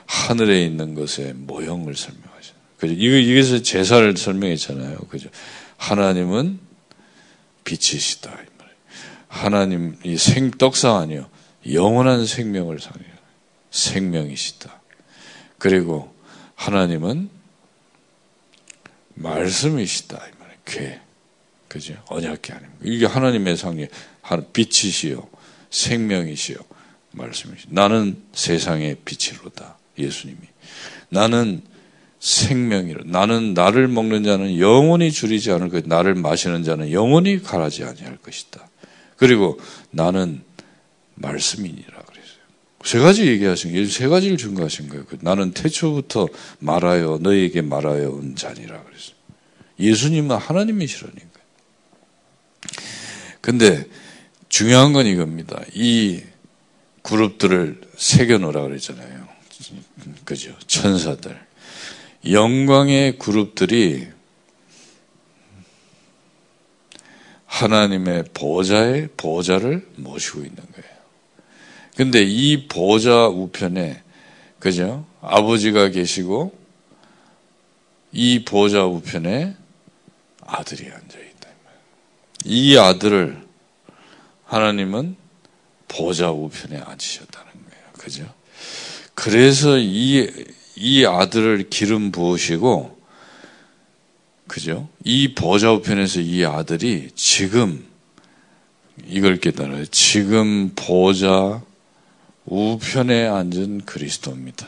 하늘에 0.05 0.65
있는 0.65 0.93
것의 0.95 1.33
모형을 1.35 1.95
설명하셨어요. 1.95 2.55
그죠? 2.77 2.93
이거, 2.93 3.15
여기서 3.15 3.61
제사를 3.61 4.15
설명했잖아요. 4.17 4.97
그죠? 5.09 5.29
하나님은 5.77 6.59
빛이시다. 7.63 8.37
하나님, 9.27 9.97
이 10.03 10.15
생, 10.17 10.51
떡상 10.51 10.97
아니요. 10.97 11.27
영원한 11.71 12.25
생명을 12.25 12.79
상해요. 12.79 13.13
생명이시다. 13.71 14.81
그리고 15.57 16.13
하나님은 16.55 17.29
말씀이시다. 19.15 20.17
이 20.17 20.31
말이에요. 20.39 20.59
괴. 20.65 21.01
그죠? 21.67 21.95
언약이 22.07 22.51
아닙니다. 22.51 22.79
이게 22.83 23.05
하나님의 23.07 23.57
상의, 23.57 23.89
빛이시요. 24.53 25.27
생명이시요. 25.71 26.57
말씀이시 27.11 27.67
나는 27.69 28.21
세상의 28.33 28.97
빛이로다. 29.03 29.77
예수님이. 29.97 30.39
나는 31.09 31.63
생명이로. 32.23 33.01
나는 33.05 33.53
나를 33.53 33.89
먹는 33.89 34.23
자는 34.23 34.57
영원히 34.57 35.11
줄이지 35.11 35.51
않을 35.51 35.67
것, 35.67 35.85
나를 35.85 36.15
마시는 36.15 36.63
자는 36.63 36.93
영원히 36.93 37.43
가라지 37.43 37.83
아니할 37.83 38.15
것이다. 38.17 38.65
그리고 39.17 39.59
나는 39.91 40.41
말씀이니라 41.15 41.85
그랬어요. 41.85 42.37
세 42.85 42.99
가지 42.99 43.27
얘기하신 43.27 43.73
거예요. 43.73 43.85
세 43.87 44.07
가지를 44.07 44.37
증거하신 44.37 44.87
거예요. 44.87 45.05
그 45.05 45.17
나는 45.19 45.51
태초부터 45.51 46.29
말하여 46.59 47.19
너에게 47.21 47.61
말하여 47.61 48.11
온 48.11 48.37
자니라 48.37 48.81
그랬어요. 48.83 49.15
예수님은 49.81 50.37
하나님이시라니까. 50.37 51.27
근데 53.41 53.85
중요한 54.47 54.93
건 54.93 55.07
이겁니다. 55.07 55.61
이 55.73 56.21
그룹들을 57.01 57.81
새겨놓으라 57.97 58.61
그랬잖아요. 58.61 59.27
그죠? 60.23 60.55
천사들. 60.67 61.52
영광의 62.29 63.17
그룹들이 63.17 64.07
하나님의 67.45 68.25
보좌의 68.33 69.09
보좌를 69.15 69.87
모시고 69.97 70.39
있는 70.39 70.55
거예요. 70.55 70.93
근데 71.95 72.23
이 72.23 72.67
보좌 72.67 73.27
우편에 73.27 74.01
그죠? 74.59 75.05
아버지가 75.21 75.89
계시고 75.89 76.57
이 78.11 78.43
보좌 78.45 78.85
우편에 78.85 79.55
아들이 80.41 80.85
앉아 80.85 81.19
있다. 81.19 81.49
이 82.45 82.77
아들을 82.77 83.43
하나님은 84.45 85.15
보좌 85.87 86.31
우편에 86.31 86.77
앉으셨다는 86.77 87.51
거예요. 87.51 87.83
그죠? 87.93 88.33
그래서 89.13 89.77
이, 89.77 90.27
이 90.75 91.05
아들을 91.05 91.69
기름 91.69 92.11
부으시고, 92.11 92.97
그죠? 94.47 94.89
이 95.03 95.33
보좌 95.33 95.71
우편에서 95.71 96.21
이 96.21 96.45
아들이 96.45 97.09
지금 97.15 97.85
이걸 99.07 99.37
깨달아요. 99.39 99.85
지금 99.87 100.71
보좌 100.75 101.61
우편에 102.45 103.25
앉은 103.27 103.81
그리스도입니다. 103.85 104.67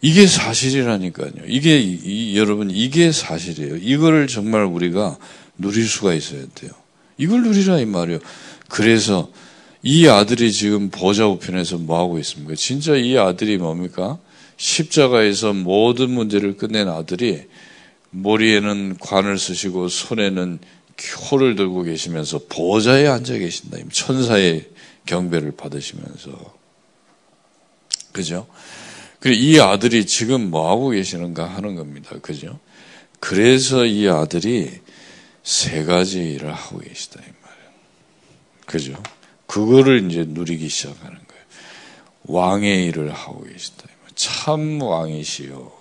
이게 0.00 0.26
사실이라니까요. 0.26 1.32
이게 1.46 1.80
이, 1.80 2.36
여러분 2.36 2.70
이게 2.70 3.10
사실이에요. 3.10 3.76
이거를 3.76 4.26
정말 4.26 4.64
우리가 4.64 5.16
누릴 5.56 5.88
수가 5.88 6.12
있어야 6.12 6.44
돼요. 6.54 6.70
이걸 7.16 7.42
누리라 7.42 7.80
이 7.80 7.86
말이에요. 7.86 8.18
그래서 8.68 9.30
이 9.82 10.06
아들이 10.06 10.52
지금 10.52 10.90
보좌 10.90 11.26
우편에서 11.26 11.78
뭐 11.78 11.98
하고 11.98 12.18
있습니까? 12.18 12.54
진짜 12.54 12.96
이 12.96 13.16
아들이 13.16 13.56
뭡니까? 13.56 14.18
십자가에서 14.56 15.52
모든 15.52 16.10
문제를 16.10 16.56
끝낸 16.56 16.88
아들이 16.88 17.46
머리에는 18.10 18.98
관을 19.00 19.38
쓰시고 19.38 19.88
손에는 19.88 20.60
효를 21.30 21.56
들고 21.56 21.82
계시면서 21.82 22.42
보좌에 22.48 23.06
앉아 23.06 23.38
계신다. 23.38 23.78
천사의 23.90 24.68
경배를 25.06 25.52
받으시면서. 25.56 26.54
그죠? 28.12 28.46
이 29.26 29.58
아들이 29.58 30.06
지금 30.06 30.50
뭐 30.50 30.70
하고 30.70 30.90
계시는가 30.90 31.44
하는 31.46 31.74
겁니다. 31.74 32.16
그죠? 32.20 32.60
그래서 33.18 33.84
이 33.86 34.06
아들이 34.08 34.70
세 35.42 35.84
가지 35.84 36.18
일을 36.18 36.52
하고 36.54 36.78
계시다 36.78 37.20
이 37.20 37.24
말이에요. 37.42 37.70
그죠? 38.66 39.02
그거를 39.46 40.10
이제 40.10 40.24
누리기 40.26 40.68
시작하는 40.68 41.16
거예요. 41.16 41.44
왕의 42.24 42.86
일을 42.86 43.12
하고 43.12 43.44
계시다. 43.44 43.88
참 44.14 44.80
왕이시요. 44.80 45.72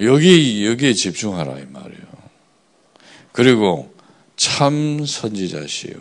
여기 0.00 0.66
여기에 0.66 0.92
집중하라 0.92 1.58
이 1.60 1.66
말이에요. 1.66 2.04
그리고 3.32 3.94
참 4.36 5.04
선지자시요. 5.06 5.94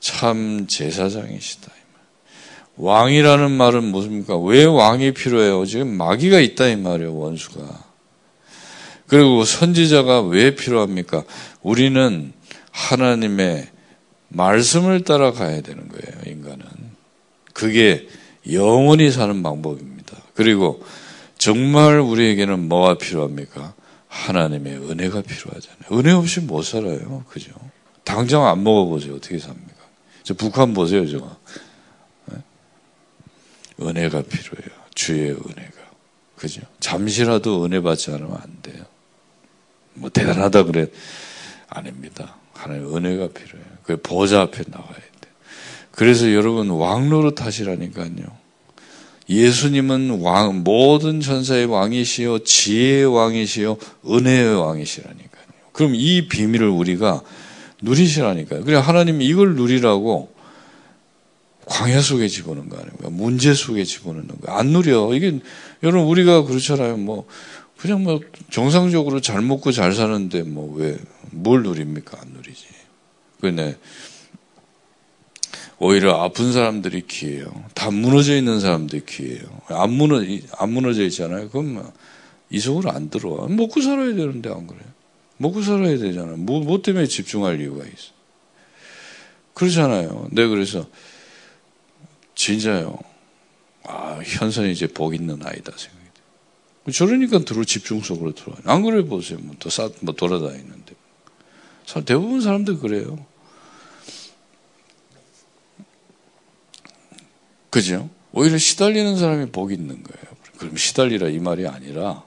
참 0.00 0.66
제사장이시다. 0.66 1.72
왕이라는 2.76 3.50
말은 3.50 3.84
무엇입니까? 3.84 4.38
왜 4.38 4.64
왕이 4.64 5.12
필요해요? 5.12 5.66
지금 5.66 5.96
마귀가 5.96 6.40
있다 6.40 6.68
이 6.68 6.76
말이에요, 6.76 7.14
원수가. 7.14 7.84
그리고 9.06 9.44
선지자가 9.44 10.22
왜 10.22 10.54
필요합니까? 10.54 11.24
우리는 11.62 12.32
하나님의 12.70 13.68
말씀을 14.28 15.04
따라가야 15.04 15.60
되는 15.60 15.88
거예요, 15.88 16.20
인간은. 16.26 16.64
그게 17.52 18.08
영원히 18.50 19.10
사는 19.10 19.42
방법입니다. 19.42 19.89
그리고 20.40 20.82
정말 21.36 22.00
우리에게는 22.00 22.66
뭐가 22.66 22.96
필요합니까? 22.96 23.74
하나님의 24.08 24.78
은혜가 24.90 25.20
필요하잖아요. 25.20 25.84
은혜 25.92 26.12
없이 26.12 26.40
못 26.40 26.62
살아요. 26.62 27.26
그죠? 27.28 27.52
당장 28.04 28.46
안 28.46 28.64
먹어보세요. 28.64 29.16
어떻게 29.16 29.38
삽니까? 29.38 29.74
저 30.22 30.32
북한 30.32 30.72
보세요, 30.72 31.06
저거. 31.06 31.36
은혜가 33.82 34.22
필요해요. 34.22 34.80
주의 34.94 35.30
은혜가. 35.30 35.76
그죠? 36.36 36.62
잠시라도 36.80 37.62
은혜 37.66 37.82
받지 37.82 38.10
않으면 38.10 38.32
안 38.42 38.62
돼요. 38.62 38.82
뭐 39.92 40.08
대단하다 40.08 40.64
그래. 40.64 40.86
아닙니다. 41.68 42.36
하나님 42.54 42.96
은혜가 42.96 43.28
필요해요. 43.28 43.68
그 43.82 44.00
보좌 44.00 44.40
앞에 44.40 44.64
나와야 44.68 44.94
돼. 44.94 45.28
그래서 45.90 46.32
여러분 46.32 46.70
왕노릇 46.70 47.42
하시라니까요. 47.42 48.39
예수님은 49.30 50.20
왕, 50.20 50.64
모든 50.64 51.20
전사의 51.20 51.66
왕이시요, 51.66 52.40
지혜의 52.40 53.06
왕이시요, 53.06 53.76
은혜의 54.06 54.60
왕이시라니까요. 54.60 55.44
그럼 55.72 55.94
이 55.94 56.26
비밀을 56.28 56.68
우리가 56.68 57.22
누리시라니까요. 57.80 58.64
그래 58.64 58.76
하나님이 58.76 59.24
이걸 59.24 59.54
누리라고 59.54 60.32
광야 61.66 62.00
속에 62.00 62.26
집어넣는 62.26 62.68
거 62.68 62.76
아닙니까? 62.78 63.08
문제 63.10 63.54
속에 63.54 63.84
집어넣는 63.84 64.40
거. 64.40 64.52
안 64.52 64.68
누려. 64.68 65.14
이게, 65.14 65.38
여러분, 65.84 66.08
우리가 66.08 66.42
그렇잖아요. 66.42 66.96
뭐, 66.96 67.26
그냥 67.76 68.02
뭐, 68.02 68.20
정상적으로 68.50 69.20
잘 69.20 69.40
먹고 69.40 69.70
잘 69.70 69.94
사는데, 69.94 70.42
뭐, 70.42 70.74
왜, 70.74 70.98
뭘 71.30 71.62
누립니까? 71.62 72.18
안 72.20 72.32
누리지. 72.32 72.64
근데, 73.40 73.76
오히려 75.82 76.22
아픈 76.22 76.52
사람들이 76.52 77.06
기해요. 77.06 77.46
다 77.74 77.90
무너져 77.90 78.36
있는 78.36 78.60
사람들이 78.60 79.02
기해요. 79.06 79.44
안 79.68 79.90
무너, 79.90 80.22
안 80.58 80.72
무너져 80.72 81.04
있잖아요. 81.04 81.48
그럼 81.48 81.72
뭐, 81.72 81.92
이 82.50 82.60
속으로 82.60 82.90
안 82.90 83.08
들어와. 83.08 83.48
먹고 83.48 83.80
살아야 83.80 84.14
되는데, 84.14 84.50
안 84.50 84.66
그래요? 84.66 84.84
먹고 85.38 85.62
살아야 85.62 85.96
되잖아요. 85.96 86.36
뭐, 86.36 86.60
뭐 86.60 86.82
때문에 86.82 87.06
집중할 87.06 87.62
이유가 87.62 87.86
있어. 87.86 88.12
그렇잖아요. 89.54 90.28
네, 90.32 90.46
그래서, 90.48 90.86
진짜요. 92.34 92.98
아, 93.84 94.20
현선이 94.22 94.72
이제 94.72 94.86
복 94.86 95.14
있는 95.14 95.40
아이다 95.42 95.72
생각이 95.74 96.08
돼. 96.84 96.92
저러니까 96.92 97.38
들어 97.38 97.64
집중 97.64 98.02
속으로 98.02 98.34
들어와. 98.34 98.58
안 98.66 98.82
그래 98.82 99.02
보세요. 99.02 99.38
뭐, 99.40 99.56
또 99.58 99.70
사, 99.70 99.88
뭐 100.00 100.14
돌아다니는데. 100.14 100.94
대부분 102.04 102.42
사람들 102.42 102.80
그래요. 102.80 103.29
그죠? 107.70 108.10
오히려 108.32 108.58
시달리는 108.58 109.16
사람이 109.16 109.50
복 109.50 109.72
있는 109.72 110.02
거예요. 110.02 110.36
그럼 110.58 110.76
시달리라 110.76 111.28
이 111.28 111.38
말이 111.38 111.66
아니라 111.66 112.24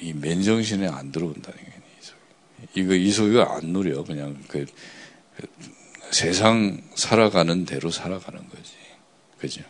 이 0.00 0.12
맨정신에 0.12 0.88
안 0.88 1.12
들어온다는 1.12 1.58
거예요. 1.58 1.70
이거 2.74 2.94
이소가 2.94 3.56
안 3.56 3.66
누려 3.66 4.04
그냥 4.04 4.38
그, 4.48 4.66
그 5.36 5.46
세상 6.10 6.80
살아가는 6.94 7.64
대로 7.64 7.90
살아가는 7.90 8.40
거지. 8.48 8.72
그죠? 9.38 9.62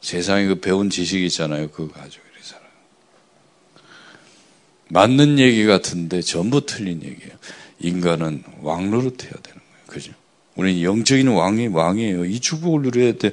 세상에 0.00 0.46
그 0.46 0.60
배운 0.60 0.90
지식 0.90 1.22
있잖아요. 1.24 1.70
그거 1.70 1.92
가지고 1.92 2.24
이렇게 2.32 2.46
살아. 2.46 2.62
맞는 4.88 5.38
얘기 5.38 5.64
같은데 5.66 6.20
전부 6.20 6.64
틀린 6.66 7.02
얘기예요. 7.02 7.32
인간은 7.80 8.44
왕노릇 8.60 9.24
해야 9.24 9.32
되는 9.32 9.58
거예요. 9.58 9.86
그죠? 9.86 10.12
우리는 10.56 10.82
영적인 10.82 11.28
왕이 11.28 11.68
왕이에요. 11.68 12.24
이 12.26 12.40
축복을 12.40 12.82
누려야 12.82 13.12
돼. 13.14 13.32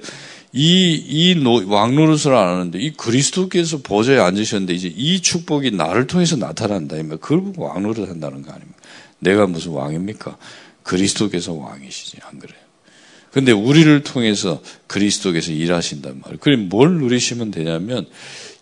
이, 0.54 1.04
이 1.08 1.36
노, 1.36 1.68
왕노릇을 1.68 2.34
안 2.34 2.48
하는데, 2.48 2.80
이 2.80 2.94
그리스도께서 2.94 3.80
보좌에 3.80 4.18
앉으셨는데, 4.18 4.74
이제 4.74 4.94
이 4.96 5.22
축복이 5.22 5.72
나를 5.72 6.08
통해서 6.08 6.36
나타난다. 6.36 6.96
그걸 7.20 7.42
보고 7.42 7.66
왕노릇 7.66 8.10
한다는 8.10 8.42
거 8.42 8.52
아닙니까? 8.52 8.78
내가 9.20 9.48
무슨 9.48 9.72
왕입니까? 9.72 10.38
그리스도께서 10.84 11.54
왕이시지, 11.54 12.18
안 12.24 12.40
그래요? 12.40 12.58
근데 13.32 13.52
우리를 13.52 14.04
통해서 14.04 14.62
그리스도께서 14.88 15.52
일하신단 15.52 16.22
말이에요. 16.22 16.40
그럼 16.40 16.70
뭘 16.70 16.98
누리시면 16.98 17.52
되냐면, 17.52 18.08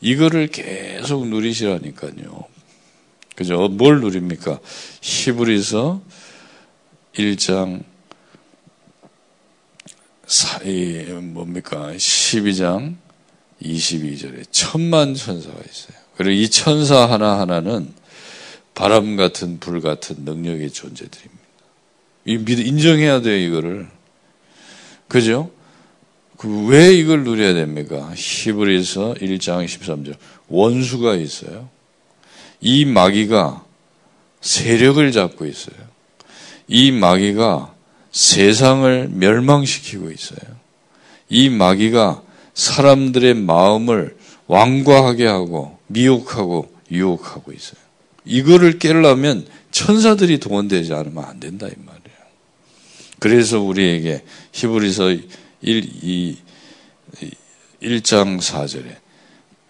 이거를 0.02 0.48
계속 0.48 1.28
누리시라니까요. 1.28 2.44
그죠? 3.36 3.68
뭘 3.68 4.02
누립니까? 4.02 4.60
히브리서 5.02 6.02
1장 7.16 7.84
사, 10.28 10.60
이, 10.64 11.04
뭡니까? 11.22 11.94
12장 11.96 12.96
22절에 13.62 14.46
천만 14.52 15.14
천사가 15.14 15.56
있어요. 15.56 15.98
그리고 16.18 16.32
이 16.32 16.50
천사 16.50 17.10
하나하나는 17.10 17.94
바람 18.74 19.16
같은 19.16 19.60
불 19.60 19.82
같은 19.82 20.18
능력의 20.20 20.72
존재들입니다. 20.72 21.46
이 22.26 22.34
인정해야 22.34 23.22
돼요, 23.22 23.38
이거를. 23.38 23.88
그죠? 25.08 25.52
그 26.38 26.66
왜 26.68 26.94
이걸 26.94 27.24
누려야 27.24 27.54
됩니까? 27.54 28.12
히브리서 28.16 29.16
1장 29.16 29.66
13절. 29.66 30.16
원수가 30.48 31.16
있어요. 31.16 31.70
이 32.62 32.86
마귀가 32.86 33.64
세력을 34.42 35.12
잡고 35.12 35.46
있어요. 35.46 35.76
이 36.68 36.92
마귀가 36.92 37.75
세상을 38.16 39.10
멸망시키고 39.12 40.10
있어요. 40.10 40.40
이 41.28 41.50
마귀가 41.50 42.22
사람들의 42.54 43.34
마음을 43.34 44.16
완과하게 44.48 45.26
하고 45.26 45.78
미혹하고 45.88 46.74
유혹하고 46.90 47.52
있어요. 47.52 47.82
이거를 48.24 48.80
깨려면 48.80 49.46
천사들이 49.72 50.40
동원되지 50.40 50.94
않으면 50.94 51.26
안 51.26 51.42
된다 51.42 51.68
이 51.68 51.74
말이에요. 51.78 52.18
그래서 53.20 53.60
우리에게 53.60 54.24
히브리서 54.54 55.10
1, 55.12 55.24
2, 55.62 56.38
1장 57.84 58.40
4절에 58.40 58.96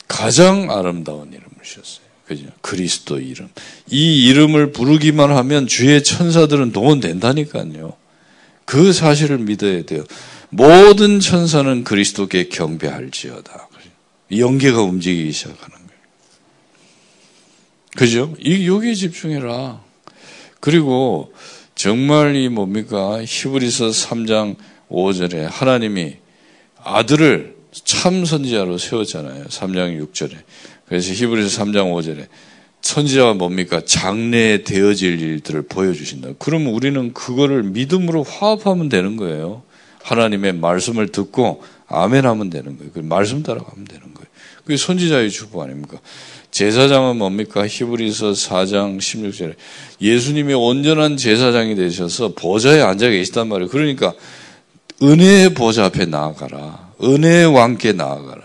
가장 0.07 0.69
아름다운 0.69 1.29
이름을 1.29 1.49
주셨어요. 1.63 2.05
그죠? 2.27 2.45
그리스도 2.61 3.19
이름. 3.19 3.49
이 3.89 4.27
이름을 4.27 4.71
부르기만 4.71 5.35
하면 5.35 5.65
주의 5.65 6.03
천사들은 6.03 6.73
동원된다니까요. 6.73 8.04
그 8.65 8.91
사실을 8.93 9.37
믿어야 9.39 9.83
돼요. 9.83 10.03
모든 10.49 11.19
천사는 11.19 11.83
그리스도께 11.83 12.49
경배할지어다. 12.49 13.69
영계가 14.31 14.81
움직이기 14.81 15.31
시작하는 15.31 15.69
거예요. 15.69 16.01
그죠? 17.95 18.35
이, 18.39 18.67
여기에 18.67 18.93
집중해라. 18.95 19.83
그리고 20.59 21.33
정말 21.75 22.35
이 22.35 22.49
뭡니까? 22.49 23.21
히브리서 23.23 23.89
3장 23.89 24.55
5절에 24.89 25.47
하나님이 25.49 26.17
아들을 26.83 27.55
참 27.71 28.25
선지자로 28.25 28.77
세웠잖아요. 28.77 29.45
3장 29.45 30.11
6절에. 30.11 30.37
그래서 30.87 31.13
히브리서 31.13 31.63
3장 31.63 31.93
5절에 31.93 32.27
선지자가 32.85 33.33
뭡니까? 33.33 33.81
장래에 33.83 34.63
되어질 34.63 35.19
일들을 35.19 35.63
보여주신다. 35.63 36.29
그러면 36.37 36.71
우리는 36.71 37.13
그거를 37.13 37.63
믿음으로 37.63 38.21
화합하면 38.21 38.89
되는 38.89 39.17
거예요. 39.17 39.63
하나님의 40.03 40.53
말씀을 40.53 41.07
듣고 41.07 41.63
아멘 41.87 42.27
하면 42.27 42.51
되는 42.51 42.77
거예요. 42.77 42.91
그 42.93 42.99
말씀 42.99 43.41
따라가면 43.41 43.85
되는 43.85 44.13
거예요. 44.13 44.27
그게 44.63 44.77
선지자의 44.77 45.31
주부 45.31 45.63
아닙니까? 45.63 45.97
제사장은 46.51 47.17
뭡니까? 47.17 47.65
히브리서 47.67 48.31
4장 48.33 48.99
16절에 48.99 49.55
예수님이 49.99 50.53
온전한 50.53 51.17
제사장이 51.17 51.73
되셔서 51.73 52.33
보좌에 52.35 52.81
앉아 52.81 53.09
계시단 53.09 53.47
말이에요. 53.47 53.69
그러니까 53.69 54.13
은혜의 55.01 55.55
보좌 55.55 55.85
앞에 55.85 56.05
나아가라. 56.05 56.93
은혜의 57.03 57.47
왕께 57.47 57.93
나아가라. 57.93 58.44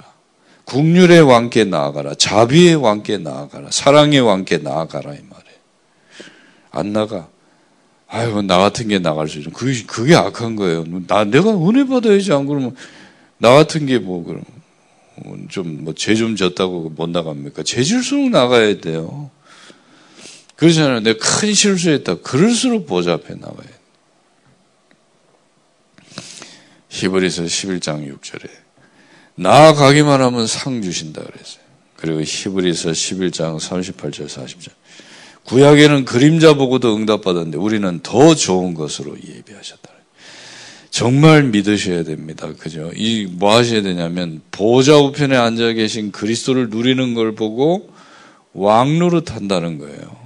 국률의 0.71 1.23
왕께 1.23 1.65
나아가라. 1.65 2.15
자비의 2.15 2.77
왕께 2.77 3.19
나아가라. 3.19 3.71
사랑의 3.73 4.21
왕께 4.21 4.59
나아가라. 4.59 5.15
이 5.15 5.19
말이에요. 5.19 5.59
안 6.71 6.93
나가. 6.93 7.29
아이고, 8.07 8.43
나 8.43 8.59
같은 8.59 8.87
게 8.87 9.01
나갈 9.01 9.29
수 9.29 9.39
있는. 9.39 9.53
그게, 9.53 9.83
그게 9.85 10.15
악한 10.15 10.55
거예요. 10.55 10.85
나, 11.09 11.25
내가 11.25 11.51
은혜 11.51 11.85
받아야지. 11.85 12.33
안 12.33 12.47
그러면, 12.47 12.77
나 13.39 13.53
같은 13.53 13.87
게 13.87 13.99
뭐, 13.99 14.25
그럼, 14.25 14.45
좀, 15.49 15.85
뭐, 15.85 15.93
죄 15.95 16.15
좀 16.15 16.37
졌다고 16.37 16.91
못 16.91 17.11
나갑니까? 17.11 17.65
죄질수록 17.65 18.31
나가야 18.31 18.81
돼요. 18.81 19.31
그러잖아요. 20.55 21.01
내가 21.01 21.19
큰 21.19 21.53
실수했다. 21.53 22.21
그럴수록 22.21 22.87
앞에 22.93 23.35
나가야 23.35 23.67
돼. 23.67 23.81
히브리서 26.91 27.45
11장 27.45 28.21
6절에 28.21 28.49
나아가기만 29.41 30.21
하면 30.21 30.47
상 30.47 30.83
주신다 30.83 31.23
그랬어요. 31.23 31.63
그리고 31.97 32.21
히브리서 32.23 32.91
11장 32.91 33.59
38절 33.59 34.29
40절. 34.29 34.71
구약에는 35.45 36.05
그림자 36.05 36.55
보고도 36.55 36.95
응답받았는데 36.95 37.57
우리는 37.57 38.01
더 38.03 38.35
좋은 38.35 38.75
것으로 38.75 39.17
예비하셨다. 39.17 39.91
정말 40.91 41.45
믿으셔야 41.45 42.05
됩니다. 42.05 42.53
그죠? 42.59 42.91
이 42.95 43.27
뭐 43.31 43.55
하셔야 43.57 43.81
되냐면 43.81 44.43
보좌 44.51 44.99
우편에 44.99 45.37
앉아 45.37 45.73
계신 45.73 46.13
그리스도를 46.13 46.69
누리는 46.69 47.15
걸 47.15 47.35
보고 47.35 47.91
왕노릇 48.53 49.35
한다는 49.35 49.79
거예요. 49.79 50.21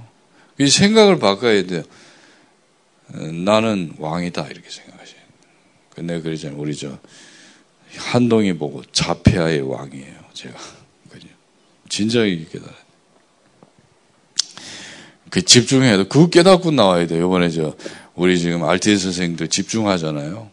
이 0.59 0.67
생각을 0.67 1.19
바꿔야 1.19 1.63
돼요. 1.65 1.83
나는 3.07 3.93
왕이다 3.97 4.47
이렇게 4.47 4.69
생각하셔야. 4.69 5.21
근데 5.91 6.19
그러잖아요. 6.21 6.59
우리 6.59 6.75
저 6.75 6.97
한동이 7.97 8.53
보고 8.53 8.83
자폐아의 8.91 9.61
왕이에요. 9.61 10.15
제가 10.33 10.55
그죠? 11.09 11.27
진작에 11.89 12.45
깨달아. 12.51 12.73
그 15.29 15.41
집중해야 15.41 15.97
돼. 15.97 16.03
그거 16.03 16.29
깨닫고 16.29 16.71
나와야 16.71 17.07
돼. 17.07 17.19
요번에 17.19 17.49
저 17.49 17.75
우리 18.15 18.39
지금 18.39 18.63
RTS 18.63 19.03
선생님들 19.03 19.49
집중하잖아요. 19.49 20.49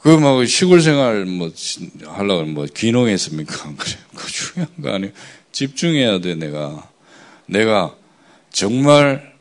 그막 0.00 0.46
시골 0.46 0.80
생활 0.80 1.24
뭐 1.24 1.50
하려고 2.04 2.44
뭐 2.44 2.66
귀농했습니까? 2.66 3.74
그 4.14 4.30
중요한 4.30 4.72
거 4.82 4.92
아니에요. 4.92 5.12
집중해야 5.52 6.20
돼. 6.20 6.34
내가 6.34 6.88
내가 7.46 7.94
정말 8.50 9.34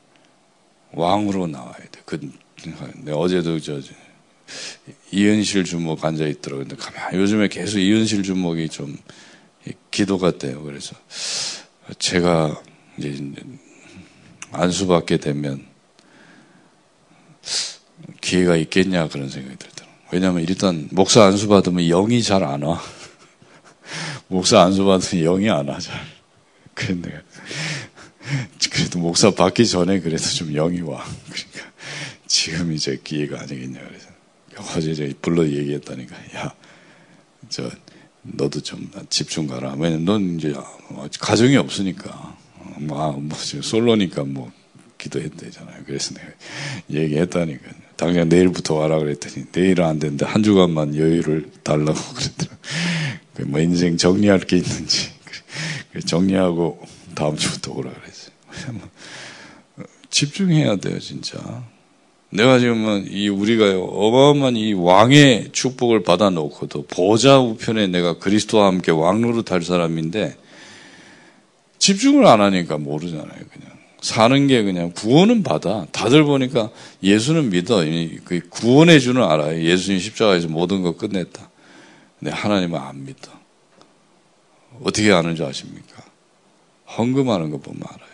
왕으로 0.94 1.48
나와야 1.48 1.78
돼. 1.92 2.02
그 2.06 2.20
내가 3.04 3.18
어제도 3.18 3.60
저 3.60 3.80
이은실 5.12 5.64
주목 5.64 6.04
앉아 6.04 6.26
있더라고요. 6.26 6.68
근데 6.68 6.76
가만 6.76 7.16
요즘에 7.16 7.48
계속 7.48 7.80
이은실 7.80 8.24
주목이 8.24 8.70
좀 8.70 8.98
기도 9.92 10.18
같대요. 10.18 10.64
그래서 10.64 10.96
제가 12.00 12.62
이제 12.98 13.32
안수 14.52 14.88
받게 14.88 15.18
되면 15.18 15.66
기회가 18.22 18.56
있겠냐 18.58 19.08
그런 19.10 19.30
생각이 19.30 19.58
들더라고요. 19.58 19.98
왜냐하면 20.12 20.44
일단 20.44 20.88
목사 20.92 21.24
안수 21.26 21.48
받으면 21.48 21.88
영이 21.88 22.24
잘 22.24 22.44
안 22.44 22.62
와. 22.64 22.82
목사 24.28 24.62
안수 24.62 24.86
받으면 24.86 25.24
영이 25.24 25.50
안 25.50 25.68
와, 25.68 25.80
잘. 25.80 26.00
그런데 26.74 27.22
그래도 28.72 29.00
목사 29.00 29.32
받기 29.32 29.66
전에 29.66 30.00
그래도 30.00 30.24
좀 30.24 30.54
영이 30.54 30.82
와. 30.82 31.04
그러니까 31.30 31.72
지금 32.28 32.72
이제 32.74 33.00
기회가 33.04 33.42
아니겠냐 33.42 33.80
그래서 33.80 34.07
어제 34.76 34.94
제가 34.94 35.14
불러 35.22 35.46
얘기했다니까 35.46 36.16
야 36.36 36.68
저 37.50 37.70
너도 38.22 38.62
좀 38.62 38.90
집중 39.10 39.48
가라. 39.48 39.76
왜냐면 39.78 40.06
넌 40.06 40.36
이제 40.38 40.54
가정이 41.20 41.56
없으니까 41.58 42.38
뭐, 42.80 43.12
뭐 43.14 43.38
솔로니까 43.38 44.24
뭐 44.24 44.52
기도했대잖아요. 44.98 45.84
그래서 45.86 46.14
내가 46.16 46.28
얘기했다니까 46.90 47.72
당장 47.96 48.30
내일부터 48.30 48.76
와라 48.76 49.00
그랬더니 49.00 49.46
내일은 49.52 49.86
안 49.86 50.00
되는데 50.00 50.26
한 50.26 50.44
주간만 50.44 50.96
여유를 50.96 51.52
달라고 51.64 52.00
그랬더라. 52.14 52.58
뭐 53.48 53.60
인생 53.60 53.98
정리할 53.98 54.40
게 54.42 54.58
있는지 54.58 55.10
정리하고 56.06 56.86
다음 57.16 57.38
주부터 57.38 57.72
오라 57.74 57.92
그랬어요. 57.92 58.36
집중해야 60.10 60.78
돼요, 60.78 61.00
진짜. 61.00 61.64
내가 62.30 62.60
지금은 62.60 63.08
이 63.10 63.30
우리가 63.30 63.80
어마어마한 63.80 64.58
이 64.58 64.74
왕의 64.74 65.50
축복을 65.54 66.04
받아놓고도 66.04 66.86
보좌 66.88 67.40
우편에 67.40 67.88
내가 67.88 68.18
그리스도와 68.18 68.68
함께 68.68 68.92
왕로로 68.92 69.44
탈 69.44 69.62
사람인데 69.62 70.36
집중을 71.80 72.26
안 72.26 72.42
하니까 72.42 72.78
모르잖아요, 72.78 73.28
그냥. 73.28 73.78
사는 74.02 74.48
게 74.48 74.64
그냥 74.64 74.92
구원은 74.92 75.44
받아. 75.44 75.86
다들 75.92 76.24
보니까 76.24 76.70
예수는 77.02 77.50
믿어. 77.50 77.84
그 78.26 78.42
구원의 78.50 79.02
주는 79.02 79.24
알아요. 79.24 79.64
예수님 79.64 80.00
십자가에서 80.00 80.48
모든 80.48 80.82
거 80.82 80.96
끝냈다. 80.96 81.50
근데 82.20 82.32
하나님은 82.32 82.80
안 82.80 83.06
믿어. 83.06 83.32
어떻게 84.84 85.12
아는 85.12 85.36
줄 85.36 85.46
아십니까? 85.46 86.04
헌금하는 86.98 87.50
거 87.50 87.58
보면 87.58 87.82
알아 87.84 88.07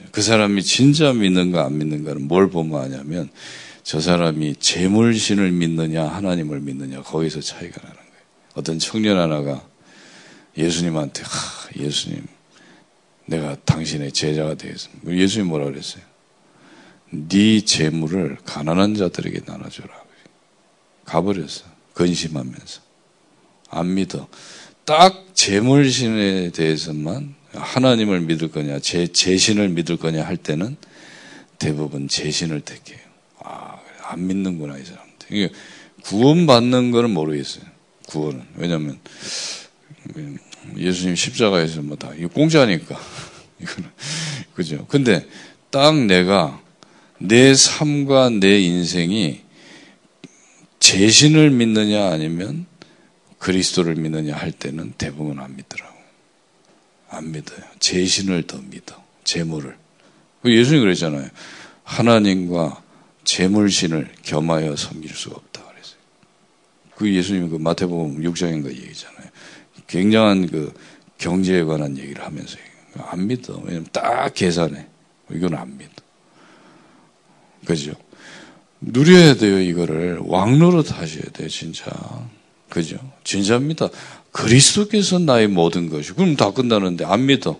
요. 0.00 0.06
그죠? 0.06 0.12
그 0.12 0.22
사람이 0.22 0.62
진짜 0.62 1.12
믿는가 1.12 1.64
안 1.64 1.78
믿는가는 1.78 2.26
뭘 2.26 2.50
보면 2.50 2.80
아냐면 2.80 3.30
저 3.82 4.00
사람이 4.00 4.56
재물신을 4.56 5.50
믿느냐 5.50 6.04
하나님을 6.04 6.60
믿느냐 6.60 7.02
거기서 7.02 7.40
차이가 7.40 7.80
나는 7.80 7.96
거예요. 7.96 8.22
어떤 8.54 8.78
청년 8.78 9.18
하나가 9.18 9.66
예수님한테 10.56 11.22
하, 11.22 11.82
예수님 11.82 12.26
내가 13.26 13.56
당신의 13.64 14.12
제자가 14.12 14.54
되겠습니다. 14.54 15.10
예수님 15.10 15.48
뭐라 15.48 15.66
그랬어요? 15.66 16.02
네 17.10 17.60
재물을 17.60 18.36
가난한 18.44 18.94
자들에게 18.94 19.40
나눠줘라. 19.46 20.08
가버렸어. 21.04 21.64
근심하면서. 21.94 22.80
안 23.70 23.94
믿어. 23.94 24.28
딱 24.84 25.28
재물신에 25.34 26.50
대해서만 26.50 27.34
하나님을 27.52 28.20
믿을 28.20 28.48
거냐, 28.48 28.78
제, 28.80 29.06
제 29.08 29.36
신을 29.36 29.68
믿을 29.70 29.96
거냐 29.96 30.24
할 30.24 30.36
때는 30.36 30.76
대부분 31.58 32.08
제 32.08 32.30
신을 32.30 32.60
택해요. 32.60 33.00
아, 33.40 33.78
안 34.04 34.26
믿는구나, 34.26 34.78
이 34.78 34.84
사람들. 34.84 35.28
이게 35.30 35.50
구원받는 36.02 36.90
거는 36.90 37.10
모르겠어요. 37.10 37.64
구원은. 38.06 38.42
왜냐면, 38.56 38.98
예수님 40.76 41.16
십자가에서 41.16 41.82
뭐 41.82 41.96
다, 41.96 42.12
이거 42.16 42.28
공짜니까. 42.28 42.98
이거는. 43.60 43.90
그죠. 44.54 44.86
근데 44.88 45.26
딱 45.70 45.94
내가 45.94 46.60
내 47.18 47.54
삶과 47.54 48.30
내 48.30 48.60
인생이 48.60 49.42
제 50.78 51.10
신을 51.10 51.50
믿느냐 51.50 52.08
아니면 52.10 52.66
그리스도를 53.38 53.96
믿느냐 53.96 54.34
할 54.34 54.52
때는 54.52 54.94
대부분 54.96 55.38
안 55.38 55.56
믿더라고. 55.56 55.97
안 57.10 57.32
믿어요. 57.32 57.60
제 57.78 58.04
신을 58.04 58.46
더 58.46 58.58
믿어. 58.58 59.02
재물을. 59.24 59.76
그 60.42 60.54
예수님 60.54 60.82
그랬잖아요. 60.82 61.28
하나님과 61.84 62.82
재물신을 63.24 64.10
겸하여 64.22 64.76
섬길 64.76 65.10
수가 65.14 65.36
없다 65.36 65.64
그랬어요. 65.64 65.98
그 66.96 67.12
예수님이 67.12 67.48
그 67.48 67.56
마태복음 67.56 68.22
6장인가 68.22 68.70
얘기잖아요. 68.70 69.28
굉장한 69.86 70.46
그 70.48 70.72
경제에 71.18 71.64
관한 71.64 71.96
얘기를 71.98 72.24
하면서 72.24 72.56
안 72.96 73.26
믿어. 73.26 73.60
왜냐면 73.64 73.86
딱 73.92 74.32
계산해. 74.34 74.86
이건 75.30 75.54
안 75.54 75.76
믿어. 75.76 75.92
그죠? 77.64 77.92
누려야 78.80 79.34
돼요, 79.34 79.60
이거를. 79.60 80.20
왕노릇 80.22 80.92
하셔야 80.92 81.24
돼요, 81.32 81.48
진짜. 81.48 81.90
그죠? 82.68 82.98
진짜입니다. 83.24 83.88
그리스도께서 84.32 85.18
나의 85.18 85.48
모든 85.48 85.88
것이. 85.88 86.12
그럼 86.12 86.36
다 86.36 86.52
끝나는데 86.52 87.04
안 87.04 87.26
믿어. 87.26 87.58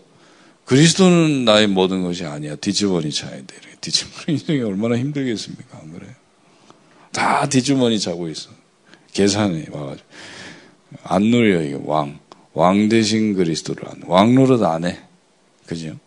그리스도는 0.65 1.45
나의 1.45 1.67
모든 1.67 2.03
것이 2.03 2.25
아니야. 2.25 2.57
뒤집어니 2.57 3.11
차야 3.11 3.37
돼. 3.37 3.57
뒤집어니 3.81 4.39
인생이 4.39 4.61
얼마나 4.61 4.99
힘들겠습니까? 4.99 5.79
안 5.79 5.93
그래요? 5.93 6.13
다 7.13 7.49
뒤주머니 7.49 7.99
차고 7.99 8.29
있어. 8.29 8.51
계산이 9.13 9.67
와가지고. 9.71 10.09
안 11.03 11.23
누려, 11.23 11.63
이게 11.63 11.79
왕. 11.85 12.19
왕 12.53 12.89
대신 12.89 13.35
그리스도를 13.35 13.89
안, 13.89 14.03
왕 14.07 14.35
노릇 14.35 14.63
안 14.63 14.85
해. 14.85 14.99
그죠? 15.67 15.99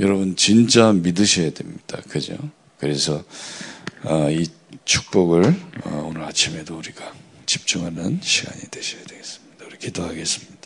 여러분, 0.00 0.36
진짜 0.36 0.92
믿으셔야 0.92 1.50
됩니다. 1.50 2.00
그죠? 2.08 2.36
그래서, 2.78 3.24
어, 4.04 4.30
이 4.30 4.46
축복을 4.84 5.54
어, 5.84 6.06
오늘 6.08 6.22
아침에도 6.24 6.78
우리가 6.78 7.12
집중하는 7.46 8.20
시간이 8.22 8.62
되셔야 8.70 9.02
되겠습니다. 9.04 9.37
기도하겠습니다. 9.78 10.57